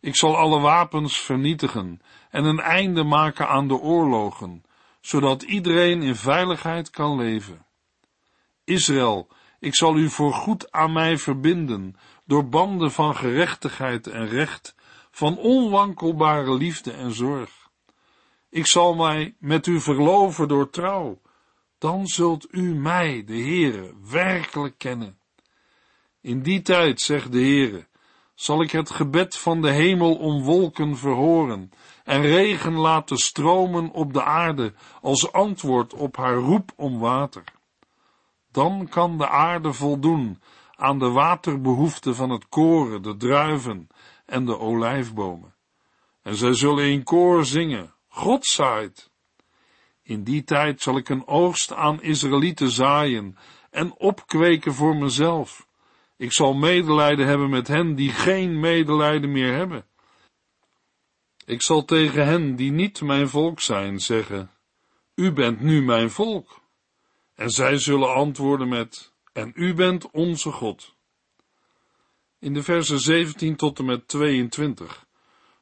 Ik 0.00 0.16
zal 0.16 0.36
alle 0.36 0.60
wapens 0.60 1.18
vernietigen 1.18 2.00
en 2.30 2.44
een 2.44 2.60
einde 2.60 3.02
maken 3.02 3.48
aan 3.48 3.68
de 3.68 3.74
oorlogen, 3.74 4.64
zodat 5.00 5.42
iedereen 5.42 6.02
in 6.02 6.14
veiligheid 6.14 6.90
kan 6.90 7.16
leven. 7.16 7.66
Israël, 8.64 9.28
ik 9.58 9.74
zal 9.74 9.96
u 9.96 10.08
voor 10.08 10.32
goed 10.32 10.72
aan 10.72 10.92
mij 10.92 11.18
verbinden, 11.18 11.96
door 12.24 12.48
banden 12.48 12.92
van 12.92 13.16
gerechtigheid 13.16 14.06
en 14.06 14.28
recht, 14.28 14.74
van 15.10 15.38
onwankelbare 15.38 16.54
liefde 16.54 16.92
en 16.92 17.12
zorg. 17.12 17.70
Ik 18.50 18.66
zal 18.66 18.94
mij 18.94 19.34
met 19.38 19.66
u 19.66 19.80
verloven 19.80 20.48
door 20.48 20.70
trouw, 20.70 21.20
dan 21.78 22.06
zult 22.06 22.46
u 22.50 22.74
mij, 22.74 23.24
de 23.24 23.38
Heere, 23.38 23.94
werkelijk 24.10 24.78
kennen. 24.78 25.19
In 26.20 26.42
die 26.42 26.62
tijd, 26.62 27.00
zegt 27.00 27.32
de 27.32 27.38
Heere, 27.38 27.86
zal 28.34 28.62
ik 28.62 28.70
het 28.70 28.90
gebed 28.90 29.36
van 29.36 29.62
de 29.62 29.70
hemel 29.70 30.14
om 30.14 30.42
wolken 30.42 30.96
verhoren 30.96 31.70
en 32.04 32.22
regen 32.22 32.72
laten 32.72 33.16
stromen 33.16 33.90
op 33.90 34.12
de 34.12 34.22
aarde 34.22 34.74
als 35.00 35.32
antwoord 35.32 35.94
op 35.94 36.16
haar 36.16 36.36
roep 36.36 36.72
om 36.76 36.98
water. 36.98 37.44
Dan 38.52 38.88
kan 38.88 39.18
de 39.18 39.28
aarde 39.28 39.72
voldoen 39.72 40.40
aan 40.76 40.98
de 40.98 41.08
waterbehoeften 41.08 42.14
van 42.14 42.30
het 42.30 42.48
koren, 42.48 43.02
de 43.02 43.16
druiven 43.16 43.88
en 44.26 44.44
de 44.44 44.58
olijfbomen. 44.58 45.54
En 46.22 46.34
zij 46.34 46.54
zullen 46.54 46.84
in 46.84 47.02
koor 47.02 47.44
zingen, 47.44 47.94
God 48.08 48.46
zaait. 48.46 49.10
In 50.02 50.24
die 50.24 50.44
tijd 50.44 50.82
zal 50.82 50.96
ik 50.96 51.08
een 51.08 51.26
oogst 51.26 51.72
aan 51.72 52.02
Israëlieten 52.02 52.70
zaaien 52.70 53.36
en 53.70 53.98
opkweken 53.98 54.74
voor 54.74 54.96
mezelf. 54.96 55.68
Ik 56.20 56.32
zal 56.32 56.54
medelijden 56.54 57.26
hebben 57.26 57.50
met 57.50 57.68
hen 57.68 57.94
die 57.94 58.10
geen 58.10 58.60
medelijden 58.60 59.32
meer 59.32 59.54
hebben. 59.54 59.86
Ik 61.44 61.62
zal 61.62 61.84
tegen 61.84 62.26
hen 62.26 62.56
die 62.56 62.70
niet 62.70 63.02
mijn 63.02 63.28
volk 63.28 63.60
zijn 63.60 64.00
zeggen, 64.00 64.50
u 65.14 65.32
bent 65.32 65.60
nu 65.60 65.82
mijn 65.82 66.10
volk. 66.10 66.60
En 67.34 67.50
zij 67.50 67.78
zullen 67.78 68.14
antwoorden 68.14 68.68
met, 68.68 69.12
en 69.32 69.52
u 69.54 69.74
bent 69.74 70.10
onze 70.10 70.50
God. 70.52 70.94
In 72.38 72.54
de 72.54 72.62
versen 72.62 73.00
17 73.00 73.56
tot 73.56 73.78
en 73.78 73.84
met 73.84 74.08
22 74.08 75.06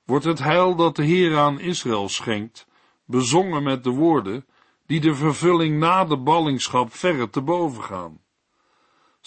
wordt 0.05 0.25
het 0.25 0.39
heil 0.39 0.77
dat 0.77 0.97
de 0.97 1.05
Heer 1.05 1.37
aan 1.37 1.61
Israël 1.61 2.09
schenkt, 2.09 2.67
bezongen 3.05 3.63
met 3.63 3.85
de 3.85 3.91
woorden, 3.91 4.47
die 4.87 5.01
de 5.01 5.15
vervulling 5.15 5.79
na 5.79 6.05
de 6.05 6.17
ballingschap 6.17 6.95
verre 6.95 7.31
te 7.31 7.43
boven 7.43 7.83
gaan. 7.83 8.27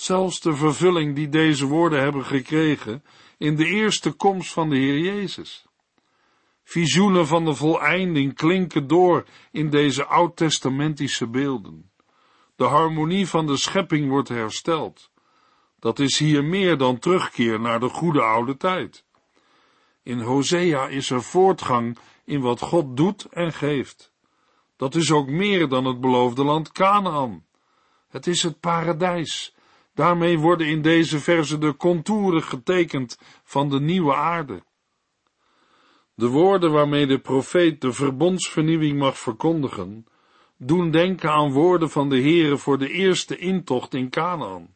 Zelfs 0.02 0.40
de 0.40 0.56
vervulling 0.56 1.16
die 1.16 1.30
deze 1.30 1.66
woorden 1.66 2.02
hebben 2.02 2.26
gekregen 2.26 3.04
in 3.38 3.56
de 3.56 3.66
eerste 3.66 4.12
komst 4.12 4.54
van 4.54 4.70
de 4.70 4.76
Heer 4.76 5.00
Jezus. 5.00 5.66
Visioenen 6.64 7.28
van 7.28 7.46
de 7.46 7.54
voleinding 7.54 8.34
klinken 8.34 8.88
door 8.88 9.26
in 9.52 9.70
deze 9.70 10.06
oud-testamentische 10.06 11.28
beelden. 11.28 11.92
De 12.56 12.64
harmonie 12.64 13.28
van 13.28 13.48
de 13.48 13.58
schepping 13.58 14.10
wordt 14.10 14.30
hersteld. 14.30 15.12
Dat 15.80 16.00
is 16.00 16.20
hier 16.20 16.44
meer 16.44 16.78
dan 16.78 17.00
terugkeer 17.00 17.60
naar 17.60 17.80
de 17.80 17.90
goede 17.90 18.22
oude 18.22 18.58
tijd. 18.58 19.06
In 20.04 20.20
Hosea 20.20 20.88
is 20.88 21.10
er 21.10 21.24
voortgang 21.24 21.98
in 22.26 22.42
wat 22.42 22.60
God 22.60 22.98
doet 22.98 23.26
en 23.26 23.54
geeft. 23.54 24.14
Dat 24.78 24.96
is 24.96 25.12
ook 25.12 25.28
meer 25.28 25.68
dan 25.68 25.86
het 25.86 26.02
beloofde 26.02 26.44
land 26.44 26.72
Canaan. 26.72 27.46
Het 28.10 28.28
is 28.28 28.44
het 28.44 28.60
paradijs. 28.60 29.56
Daarmee 29.94 30.40
worden 30.40 30.68
in 30.68 30.82
deze 30.82 31.20
verse 31.20 31.58
de 31.58 31.76
contouren 31.76 32.44
getekend 32.44 33.18
van 33.44 33.70
de 33.70 33.80
nieuwe 33.80 34.16
aarde. 34.16 34.64
De 36.16 36.28
woorden 36.28 36.72
waarmee 36.72 37.08
de 37.08 37.20
profeet 37.20 37.82
de 37.82 37.94
verbondsvernieuwing 37.94 39.00
mag 39.00 39.18
verkondigen, 39.18 40.06
doen 40.58 40.92
denken 40.92 41.32
aan 41.32 41.52
woorden 41.52 41.90
van 41.90 42.10
de 42.10 42.22
Heere 42.22 42.58
voor 42.58 42.78
de 42.78 42.90
eerste 42.90 43.38
intocht 43.38 43.94
in 43.94 44.10
Canaan. 44.10 44.76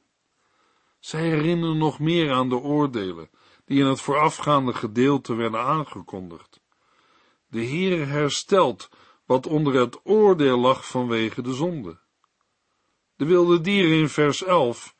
Zij 1.00 1.30
herinneren 1.30 1.78
nog 1.78 2.00
meer 2.00 2.32
aan 2.32 2.50
de 2.50 2.56
oordelen 2.58 3.30
die 3.66 3.80
in 3.80 3.86
het 3.86 4.02
voorafgaande 4.02 4.74
gedeelte 4.74 5.36
werden 5.36 5.60
aangekondigd. 5.60 6.62
De 7.48 7.66
Heere 7.66 8.04
herstelt 8.06 8.90
wat 9.26 9.48
onder 9.48 9.74
het 9.74 10.00
oordeel 10.04 10.58
lag 10.58 10.88
vanwege 10.88 11.42
de 11.42 11.54
zonde. 11.54 12.00
De 13.16 13.26
wilde 13.26 13.62
dieren 13.62 13.98
in 13.98 14.10
vers 14.10 14.44
11, 14.44 14.95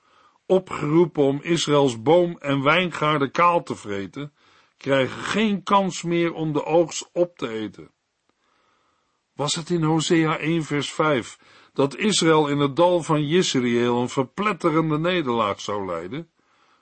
opgeroepen 0.46 1.24
om 1.24 1.42
Israëls 1.42 2.02
boom- 2.02 2.38
en 2.40 2.64
wijngaarden 2.64 3.32
kaal 3.32 3.64
te 3.64 3.76
vreten, 3.76 4.34
krijgen 4.78 5.22
geen 5.22 5.64
kans 5.64 6.04
meer 6.04 6.34
om 6.34 6.54
de 6.54 6.66
oogst 6.66 7.10
op 7.14 7.38
te 7.38 7.50
eten. 7.50 7.92
Was 9.34 9.56
het 9.56 9.70
in 9.70 9.84
Hosea 9.84 10.38
1 10.38 10.64
vers 10.64 10.94
5 10.94 11.40
dat 11.74 11.96
Israël 11.96 12.48
in 12.48 12.60
het 12.60 12.76
dal 12.76 13.04
van 13.04 13.28
Jezreel 13.28 14.02
een 14.02 14.10
verpletterende 14.10 15.00
nederlaag 15.00 15.62
zou 15.62 15.86
leiden? 15.86 16.30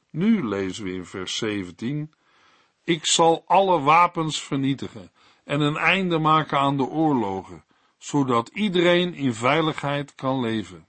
Nu 0.09 0.47
lezen 0.47 0.83
we 0.83 0.93
in 0.93 1.05
vers 1.05 1.37
17, 1.37 2.13
ik 2.83 3.05
zal 3.05 3.43
alle 3.45 3.79
wapens 3.79 4.41
vernietigen 4.41 5.11
en 5.43 5.61
een 5.61 5.77
einde 5.77 6.17
maken 6.17 6.59
aan 6.59 6.77
de 6.77 6.83
oorlogen, 6.83 7.65
zodat 7.97 8.49
iedereen 8.53 9.13
in 9.13 9.33
veiligheid 9.33 10.15
kan 10.15 10.39
leven. 10.39 10.87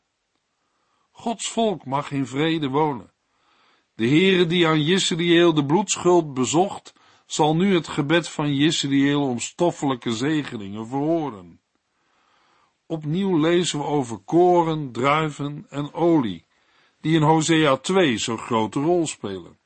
Gods 1.17 1.49
volk 1.49 1.85
mag 1.85 2.11
in 2.11 2.27
vrede 2.27 2.69
wonen. 2.69 3.13
De 3.95 4.09
Heere 4.09 4.47
die 4.47 4.67
aan 4.67 4.83
Jezreel 4.83 5.55
de 5.55 5.65
bloedschuld 5.65 6.35
bezocht, 6.35 6.95
zal 7.27 7.57
nu 7.57 7.75
het 7.75 7.89
gebed 7.89 8.29
van 8.29 8.55
Jezreel 8.55 9.23
om 9.23 9.39
stoffelijke 9.39 10.13
zegeningen 10.13 10.87
verhoren. 10.87 11.61
Opnieuw 12.87 13.39
lezen 13.39 13.79
we 13.79 13.85
over 13.85 14.19
koren, 14.19 14.93
druiven 14.93 15.67
en 15.69 15.93
olie, 15.93 16.47
die 17.01 17.15
in 17.15 17.23
Hosea 17.23 17.77
2 17.77 18.19
zo'n 18.19 18.39
grote 18.39 18.81
rol 18.81 19.07
spelen. 19.07 19.59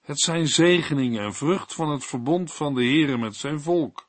Het 0.00 0.20
zijn 0.20 0.48
zegeningen 0.48 1.22
en 1.22 1.34
vrucht 1.34 1.74
van 1.74 1.90
het 1.90 2.04
verbond 2.04 2.52
van 2.52 2.74
de 2.74 2.82
Heere 2.84 3.18
met 3.18 3.36
zijn 3.36 3.60
volk. 3.60 4.08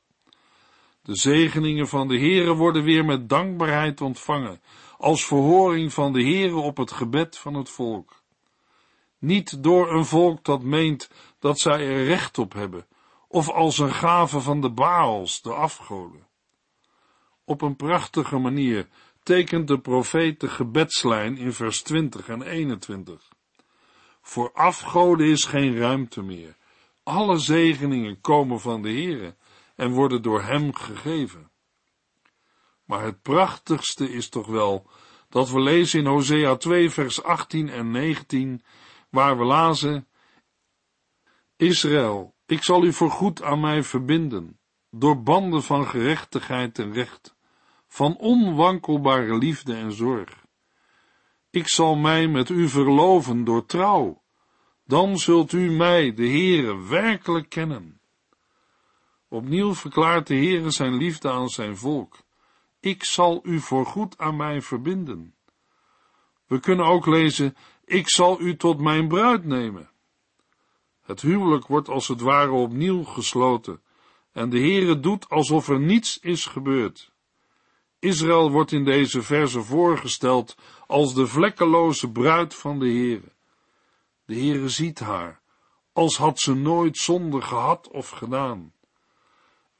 De 1.02 1.16
zegeningen 1.16 1.88
van 1.88 2.08
de 2.08 2.18
Heere 2.18 2.54
worden 2.54 2.82
weer 2.82 3.04
met 3.04 3.28
dankbaarheid 3.28 4.00
ontvangen, 4.00 4.60
als 4.98 5.26
verhoring 5.26 5.92
van 5.92 6.12
de 6.12 6.22
Heere 6.22 6.56
op 6.56 6.76
het 6.76 6.92
gebed 6.92 7.38
van 7.38 7.54
het 7.54 7.70
volk. 7.70 8.22
Niet 9.18 9.62
door 9.62 9.92
een 9.92 10.04
volk 10.04 10.44
dat 10.44 10.62
meent 10.62 11.10
dat 11.38 11.58
zij 11.58 11.86
er 11.86 12.04
recht 12.04 12.38
op 12.38 12.52
hebben, 12.52 12.86
of 13.28 13.48
als 13.48 13.78
een 13.78 13.92
gave 13.94 14.40
van 14.40 14.60
de 14.60 14.70
Baals, 14.70 15.42
de 15.42 15.52
afgoden. 15.52 16.26
Op 17.44 17.62
een 17.62 17.76
prachtige 17.76 18.38
manier 18.38 18.88
tekent 19.22 19.68
de 19.68 19.78
profeet 19.78 20.40
de 20.40 20.48
gebedslijn 20.48 21.36
in 21.36 21.52
vers 21.52 21.82
20 21.82 22.28
en 22.28 22.42
21. 22.42 23.28
Voor 24.22 24.52
afgoden 24.52 25.26
is 25.26 25.44
geen 25.44 25.76
ruimte 25.76 26.22
meer. 26.22 26.56
Alle 27.02 27.38
zegeningen 27.38 28.20
komen 28.20 28.60
van 28.60 28.82
de 28.82 28.88
Heere 28.88 29.34
en 29.82 29.90
worden 29.90 30.22
door 30.22 30.42
hem 30.42 30.74
gegeven. 30.74 31.50
Maar 32.84 33.04
het 33.04 33.22
prachtigste 33.22 34.12
is 34.12 34.28
toch 34.28 34.46
wel 34.46 34.90
dat 35.28 35.50
we 35.50 35.60
lezen 35.60 35.98
in 35.98 36.06
Hosea 36.06 36.56
2 36.56 36.90
vers 36.90 37.22
18 37.22 37.68
en 37.68 37.90
19, 37.90 38.62
waar 39.10 39.38
we 39.38 39.44
lazen, 39.44 40.06
Israël, 41.56 42.34
ik 42.46 42.62
zal 42.62 42.84
u 42.84 42.92
voorgoed 42.92 43.42
aan 43.42 43.60
mij 43.60 43.82
verbinden, 43.82 44.58
door 44.90 45.22
banden 45.22 45.62
van 45.62 45.86
gerechtigheid 45.86 46.78
en 46.78 46.92
recht, 46.92 47.36
van 47.86 48.16
onwankelbare 48.16 49.38
liefde 49.38 49.74
en 49.74 49.92
zorg. 49.92 50.44
Ik 51.50 51.68
zal 51.68 51.94
mij 51.94 52.28
met 52.28 52.48
u 52.48 52.68
verloven 52.68 53.44
door 53.44 53.66
trouw, 53.66 54.22
dan 54.84 55.18
zult 55.18 55.52
u 55.52 55.70
mij, 55.70 56.14
de 56.14 56.26
Heere, 56.26 56.88
werkelijk 56.88 57.48
kennen. 57.48 58.01
Opnieuw 59.32 59.74
verklaart 59.74 60.26
de 60.26 60.34
Heere 60.34 60.70
zijn 60.70 60.96
liefde 60.96 61.30
aan 61.30 61.48
zijn 61.48 61.76
volk. 61.76 62.18
Ik 62.80 63.04
zal 63.04 63.40
u 63.42 63.60
voorgoed 63.60 64.18
aan 64.18 64.36
mij 64.36 64.62
verbinden. 64.62 65.34
We 66.46 66.60
kunnen 66.60 66.86
ook 66.86 67.06
lezen, 67.06 67.56
ik 67.84 68.08
zal 68.08 68.40
u 68.40 68.56
tot 68.56 68.80
mijn 68.80 69.08
bruid 69.08 69.44
nemen. 69.44 69.90
Het 71.02 71.20
huwelijk 71.20 71.66
wordt 71.66 71.88
als 71.88 72.08
het 72.08 72.20
ware 72.20 72.50
opnieuw 72.50 73.02
gesloten 73.02 73.82
en 74.32 74.50
de 74.50 74.58
Heere 74.58 75.00
doet 75.00 75.28
alsof 75.28 75.68
er 75.68 75.80
niets 75.80 76.18
is 76.18 76.46
gebeurd. 76.46 77.12
Israël 77.98 78.50
wordt 78.50 78.72
in 78.72 78.84
deze 78.84 79.22
verse 79.22 79.62
voorgesteld 79.62 80.56
als 80.86 81.14
de 81.14 81.26
vlekkeloze 81.26 82.10
bruid 82.10 82.54
van 82.54 82.78
de 82.78 82.86
Heere. 82.86 83.32
De 84.24 84.34
Heere 84.34 84.68
ziet 84.68 85.00
haar, 85.00 85.40
als 85.92 86.16
had 86.16 86.40
ze 86.40 86.54
nooit 86.54 86.96
zonde 86.96 87.40
gehad 87.40 87.88
of 87.88 88.08
gedaan. 88.08 88.72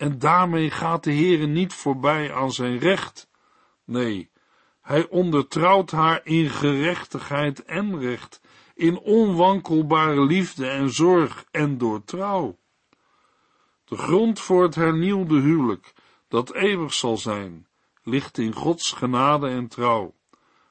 En 0.03 0.19
daarmee 0.19 0.71
gaat 0.71 1.05
de 1.05 1.13
Heere 1.13 1.47
niet 1.47 1.73
voorbij 1.73 2.35
aan 2.35 2.53
zijn 2.53 2.79
recht. 2.79 3.29
Nee, 3.85 4.31
hij 4.81 5.09
ondertrouwt 5.09 5.91
haar 5.91 6.21
in 6.25 6.51
gerechtigheid 6.51 7.65
en 7.65 7.99
recht, 7.99 8.41
in 8.75 8.99
onwankelbare 8.99 10.25
liefde 10.25 10.69
en 10.69 10.91
zorg 10.91 11.45
en 11.51 11.79
door 11.79 12.05
trouw. 12.05 12.59
De 13.85 13.97
grond 13.97 14.41
voor 14.41 14.63
het 14.63 14.75
hernieuwde 14.75 15.41
huwelijk, 15.41 15.93
dat 16.29 16.55
eeuwig 16.55 16.93
zal 16.93 17.17
zijn, 17.17 17.67
ligt 18.03 18.39
in 18.39 18.55
Gods 18.55 18.93
genade 18.93 19.49
en 19.49 19.69
trouw, 19.69 20.15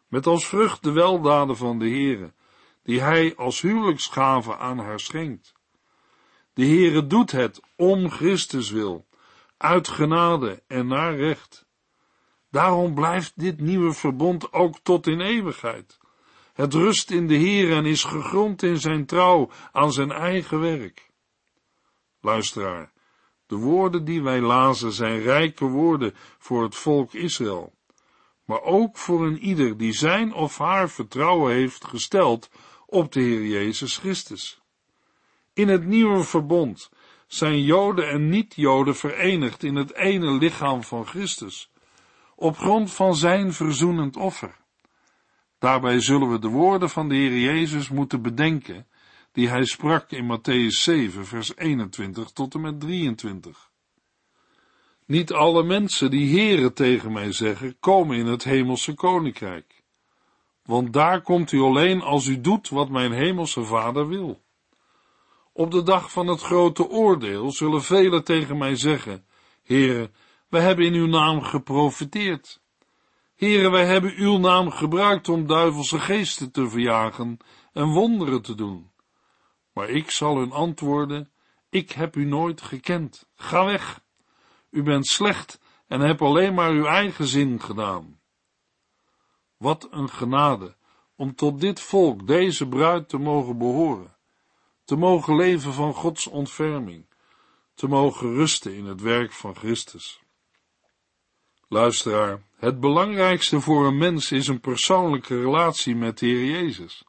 met 0.07 0.27
als 0.27 0.47
vrucht 0.47 0.83
de 0.83 0.91
weldaden 0.91 1.57
van 1.57 1.79
de 1.79 1.89
Heere, 1.89 2.33
die 2.83 3.01
hij 3.01 3.35
als 3.35 3.61
huwelijksgave 3.61 4.57
aan 4.57 4.77
haar 4.77 4.99
schenkt. 4.99 5.53
De 6.53 6.65
Heere 6.65 7.07
doet 7.07 7.31
het 7.31 7.61
om 7.75 8.09
Christus 8.09 8.69
wil, 8.69 9.09
uit 9.61 9.87
genade 9.87 10.63
en 10.67 10.87
naar 10.87 11.15
recht. 11.15 11.65
Daarom 12.49 12.93
blijft 12.93 13.33
dit 13.35 13.59
nieuwe 13.59 13.93
verbond 13.93 14.53
ook 14.53 14.79
tot 14.83 15.07
in 15.07 15.21
eeuwigheid. 15.21 15.99
Het 16.53 16.73
rust 16.73 17.11
in 17.11 17.27
de 17.27 17.35
Heer 17.35 17.71
en 17.71 17.85
is 17.85 18.03
gegrond 18.03 18.63
in 18.63 18.79
zijn 18.79 19.05
trouw 19.05 19.49
aan 19.71 19.91
zijn 19.91 20.11
eigen 20.11 20.59
werk. 20.59 21.09
Luisteraar, 22.21 22.91
de 23.45 23.55
woorden 23.55 24.05
die 24.05 24.23
wij 24.23 24.41
lazen 24.41 24.91
zijn 24.91 25.21
rijke 25.21 25.65
woorden 25.65 26.13
voor 26.37 26.63
het 26.63 26.75
volk 26.75 27.13
Israël, 27.13 27.73
maar 28.45 28.61
ook 28.61 28.97
voor 28.97 29.25
een 29.25 29.39
ieder 29.39 29.77
die 29.77 29.93
zijn 29.93 30.33
of 30.33 30.57
haar 30.57 30.89
vertrouwen 30.89 31.53
heeft 31.53 31.85
gesteld 31.85 32.49
op 32.85 33.11
de 33.11 33.21
Heer 33.21 33.45
Jezus 33.45 33.97
Christus. 33.97 34.61
In 35.53 35.67
het 35.67 35.85
nieuwe 35.85 36.23
verbond 36.23 36.89
zijn 37.33 37.61
Joden 37.61 38.09
en 38.09 38.29
niet-Joden 38.29 38.95
verenigd 38.95 39.63
in 39.63 39.75
het 39.75 39.95
ene 39.95 40.31
lichaam 40.31 40.83
van 40.83 41.05
Christus, 41.05 41.71
op 42.35 42.57
grond 42.57 42.93
van 42.93 43.15
zijn 43.15 43.53
verzoenend 43.53 44.17
offer. 44.17 44.55
Daarbij 45.59 45.99
zullen 45.99 46.31
we 46.31 46.39
de 46.39 46.47
woorden 46.47 46.89
van 46.89 47.09
de 47.09 47.15
Heer 47.15 47.39
Jezus 47.39 47.89
moeten 47.89 48.21
bedenken, 48.21 48.87
die 49.31 49.49
hij 49.49 49.65
sprak 49.65 50.11
in 50.11 50.37
Matthäus 50.37 50.67
7, 50.81 51.25
vers 51.25 51.55
21 51.55 52.31
tot 52.31 52.53
en 52.53 52.61
met 52.61 52.79
23. 52.79 53.71
Niet 55.05 55.31
alle 55.31 55.63
mensen 55.63 56.11
die 56.11 56.39
Heere 56.39 56.73
tegen 56.73 57.11
mij 57.11 57.31
zeggen, 57.31 57.79
komen 57.79 58.17
in 58.17 58.25
het 58.25 58.43
hemelse 58.43 58.93
koninkrijk. 58.93 59.83
Want 60.63 60.93
daar 60.93 61.21
komt 61.21 61.51
u 61.51 61.59
alleen 61.59 62.01
als 62.01 62.27
u 62.27 62.41
doet 62.41 62.69
wat 62.69 62.89
mijn 62.89 63.11
hemelse 63.11 63.63
vader 63.63 64.07
wil. 64.07 64.41
Op 65.53 65.71
de 65.71 65.83
dag 65.83 66.11
van 66.11 66.27
het 66.27 66.41
grote 66.41 66.89
oordeel 66.89 67.51
zullen 67.51 67.81
velen 67.81 68.23
tegen 68.23 68.57
mij 68.57 68.75
zeggen, 68.75 69.25
Heere, 69.63 70.11
we 70.47 70.59
hebben 70.59 70.85
in 70.85 70.93
uw 70.93 71.07
naam 71.07 71.41
geprofiteerd. 71.41 72.61
Heere, 73.35 73.69
wij 73.69 73.85
hebben 73.85 74.13
uw 74.15 74.37
naam 74.37 74.71
gebruikt 74.71 75.29
om 75.29 75.47
duivelse 75.47 75.99
geesten 75.99 76.51
te 76.51 76.69
verjagen 76.69 77.37
en 77.73 77.87
wonderen 77.87 78.41
te 78.41 78.55
doen. 78.55 78.91
Maar 79.73 79.89
ik 79.89 80.11
zal 80.11 80.37
hun 80.37 80.51
antwoorden, 80.51 81.31
ik 81.69 81.91
heb 81.91 82.15
u 82.15 82.25
nooit 82.25 82.61
gekend. 82.61 83.29
Ga 83.35 83.65
weg. 83.65 84.03
U 84.69 84.83
bent 84.83 85.07
slecht 85.07 85.59
en 85.87 85.99
hebt 85.99 86.21
alleen 86.21 86.53
maar 86.53 86.71
uw 86.71 86.85
eigen 86.85 87.25
zin 87.25 87.61
gedaan. 87.61 88.19
Wat 89.57 89.87
een 89.91 90.09
genade 90.09 90.75
om 91.15 91.35
tot 91.35 91.59
dit 91.59 91.81
volk, 91.81 92.27
deze 92.27 92.67
bruid, 92.67 93.09
te 93.09 93.17
mogen 93.17 93.57
behoren, 93.57 94.15
te 94.83 94.95
mogen 94.95 95.35
leven 95.35 95.73
van 95.73 95.93
Gods 95.93 96.27
ontferming, 96.27 97.05
te 97.73 97.87
mogen 97.87 98.33
rusten 98.33 98.75
in 98.75 98.85
het 98.85 99.01
werk 99.01 99.31
van 99.31 99.55
Christus. 99.55 100.21
Luisteraar, 101.67 102.43
het 102.55 102.79
belangrijkste 102.79 103.61
voor 103.61 103.85
een 103.85 103.97
mens 103.97 104.31
is 104.31 104.47
een 104.47 104.59
persoonlijke 104.59 105.41
relatie 105.41 105.95
met 105.95 106.19
de 106.19 106.25
Heer 106.25 106.45
Jezus. 106.45 107.03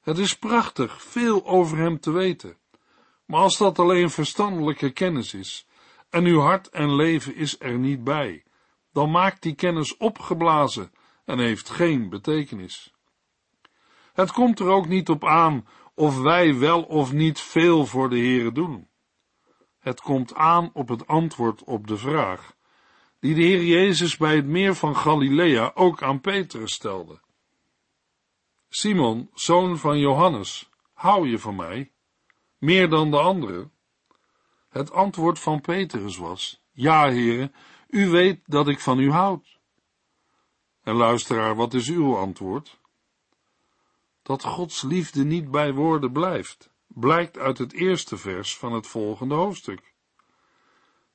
Het 0.00 0.18
is 0.18 0.36
prachtig 0.36 1.02
veel 1.02 1.46
over 1.46 1.78
Hem 1.78 2.00
te 2.00 2.10
weten, 2.10 2.56
maar 3.24 3.40
als 3.40 3.58
dat 3.58 3.78
alleen 3.78 4.10
verstandelijke 4.10 4.90
kennis 4.90 5.34
is, 5.34 5.66
en 6.10 6.24
uw 6.24 6.40
hart 6.40 6.68
en 6.68 6.94
leven 6.94 7.34
is 7.34 7.56
er 7.58 7.78
niet 7.78 8.04
bij, 8.04 8.44
dan 8.92 9.10
maakt 9.10 9.42
die 9.42 9.54
kennis 9.54 9.96
opgeblazen 9.96 10.92
en 11.24 11.38
heeft 11.38 11.70
geen 11.70 12.08
betekenis. 12.08 12.94
Het 14.12 14.32
komt 14.32 14.60
er 14.60 14.66
ook 14.68 14.88
niet 14.88 15.08
op 15.08 15.24
aan 15.24 15.66
of 15.96 16.18
wij 16.18 16.58
wel 16.58 16.82
of 16.82 17.12
niet 17.12 17.40
veel 17.40 17.86
voor 17.86 18.08
de 18.08 18.16
Heere 18.16 18.52
doen. 18.52 18.88
Het 19.78 20.00
komt 20.00 20.34
aan 20.34 20.70
op 20.72 20.88
het 20.88 21.06
antwoord 21.06 21.64
op 21.64 21.86
de 21.86 21.96
vraag, 21.96 22.56
die 23.20 23.34
de 23.34 23.42
Heer 23.42 23.64
Jezus 23.64 24.16
bij 24.16 24.36
het 24.36 24.46
meer 24.46 24.74
van 24.74 24.96
Galilea 24.96 25.70
ook 25.74 26.02
aan 26.02 26.20
Petrus 26.20 26.72
stelde. 26.72 27.20
Simon, 28.68 29.30
zoon 29.34 29.78
van 29.78 29.98
Johannes, 29.98 30.70
hou 30.92 31.28
je 31.28 31.38
van 31.38 31.56
mij, 31.56 31.92
meer 32.58 32.88
dan 32.88 33.10
de 33.10 33.18
anderen? 33.18 33.72
Het 34.68 34.92
antwoord 34.92 35.38
van 35.38 35.60
Petrus 35.60 36.16
was, 36.16 36.62
ja, 36.72 37.08
heren, 37.08 37.54
u 37.88 38.08
weet 38.08 38.40
dat 38.44 38.68
ik 38.68 38.80
van 38.80 38.98
u 38.98 39.10
houd. 39.10 39.58
En 40.82 40.94
luisteraar, 40.94 41.54
wat 41.54 41.74
is 41.74 41.88
uw 41.88 42.16
antwoord? 42.16 42.80
Dat 44.26 44.44
Gods 44.44 44.82
liefde 44.82 45.24
niet 45.24 45.50
bij 45.50 45.72
woorden 45.72 46.12
blijft, 46.12 46.70
blijkt 46.86 47.38
uit 47.38 47.58
het 47.58 47.72
eerste 47.72 48.16
vers 48.16 48.56
van 48.56 48.72
het 48.72 48.86
volgende 48.86 49.34
hoofdstuk. 49.34 49.94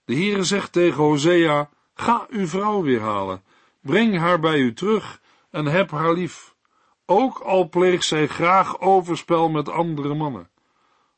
De 0.05 0.13
Heere 0.15 0.43
zegt 0.43 0.71
tegen 0.71 1.03
Hosea, 1.03 1.69
ga 1.93 2.25
uw 2.29 2.47
vrouw 2.47 2.81
weer 2.81 3.01
halen, 3.01 3.43
breng 3.81 4.17
haar 4.17 4.39
bij 4.39 4.57
u 4.57 4.73
terug 4.73 5.21
en 5.49 5.65
heb 5.65 5.91
haar 5.91 6.13
lief, 6.13 6.55
ook 7.05 7.39
al 7.39 7.69
pleegt 7.69 8.05
zij 8.05 8.27
graag 8.27 8.79
overspel 8.79 9.49
met 9.49 9.69
andere 9.69 10.13
mannen. 10.13 10.49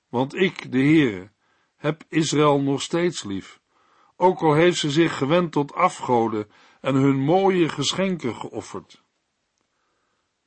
Want 0.09 0.35
ik, 0.35 0.71
de 0.71 0.77
Heere, 0.77 1.31
heb 1.75 2.03
Israël 2.09 2.61
nog 2.61 2.81
steeds 2.81 3.23
lief, 3.23 3.59
ook 4.15 4.41
al 4.41 4.53
heeft 4.53 4.77
ze 4.77 4.91
zich 4.91 5.17
gewend 5.17 5.51
tot 5.51 5.73
afgoden 5.73 6.51
en 6.81 6.95
hun 6.95 7.19
mooie 7.19 7.69
geschenken 7.69 8.35
geofferd. 8.35 9.02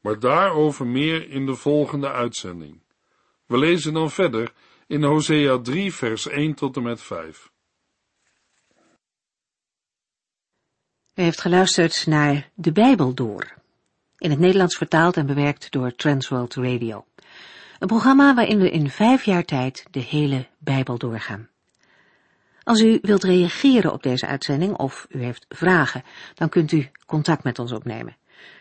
Maar 0.07 0.19
daarover 0.19 0.87
meer 0.87 1.31
in 1.31 1.47
de 1.47 1.55
volgende 1.55 2.11
uitzending. 2.11 2.81
We 3.47 3.59
lezen 3.59 3.93
dan 3.93 4.11
verder 4.11 4.53
in 4.87 5.03
Hosea 5.03 5.59
3 5.59 5.95
vers 5.95 6.29
1 6.29 6.55
tot 6.55 6.77
en 6.77 6.83
met 6.83 7.03
5. 7.03 7.51
U 11.15 11.23
heeft 11.23 11.41
geluisterd 11.41 12.07
naar 12.07 12.51
De 12.55 12.73
Bijbel 12.73 13.15
Door, 13.15 13.55
in 14.19 14.31
het 14.31 14.39
Nederlands 14.39 14.77
vertaald 14.77 15.17
en 15.17 15.27
bewerkt 15.27 15.71
door 15.71 15.95
Transworld 15.95 16.55
Radio. 16.55 17.05
Een 17.79 17.89
programma 17.89 18.35
waarin 18.35 18.59
we 18.59 18.71
in 18.71 18.91
vijf 18.91 19.25
jaar 19.25 19.45
tijd 19.45 19.87
de 19.91 20.01
hele 20.01 20.47
Bijbel 20.59 20.99
doorgaan. 20.99 21.49
Als 22.63 22.81
u 22.81 22.99
wilt 23.03 23.25
reageren 23.25 23.93
op 23.93 24.03
deze 24.03 24.27
uitzending 24.27 24.77
of 24.77 25.07
u 25.11 25.23
heeft 25.23 25.47
vragen, 25.49 26.03
dan 26.35 26.49
kunt 26.49 26.73
u 26.73 26.91
contact 27.07 27.45
met 27.45 27.59
ons 27.59 27.73
opnemen. 27.73 28.17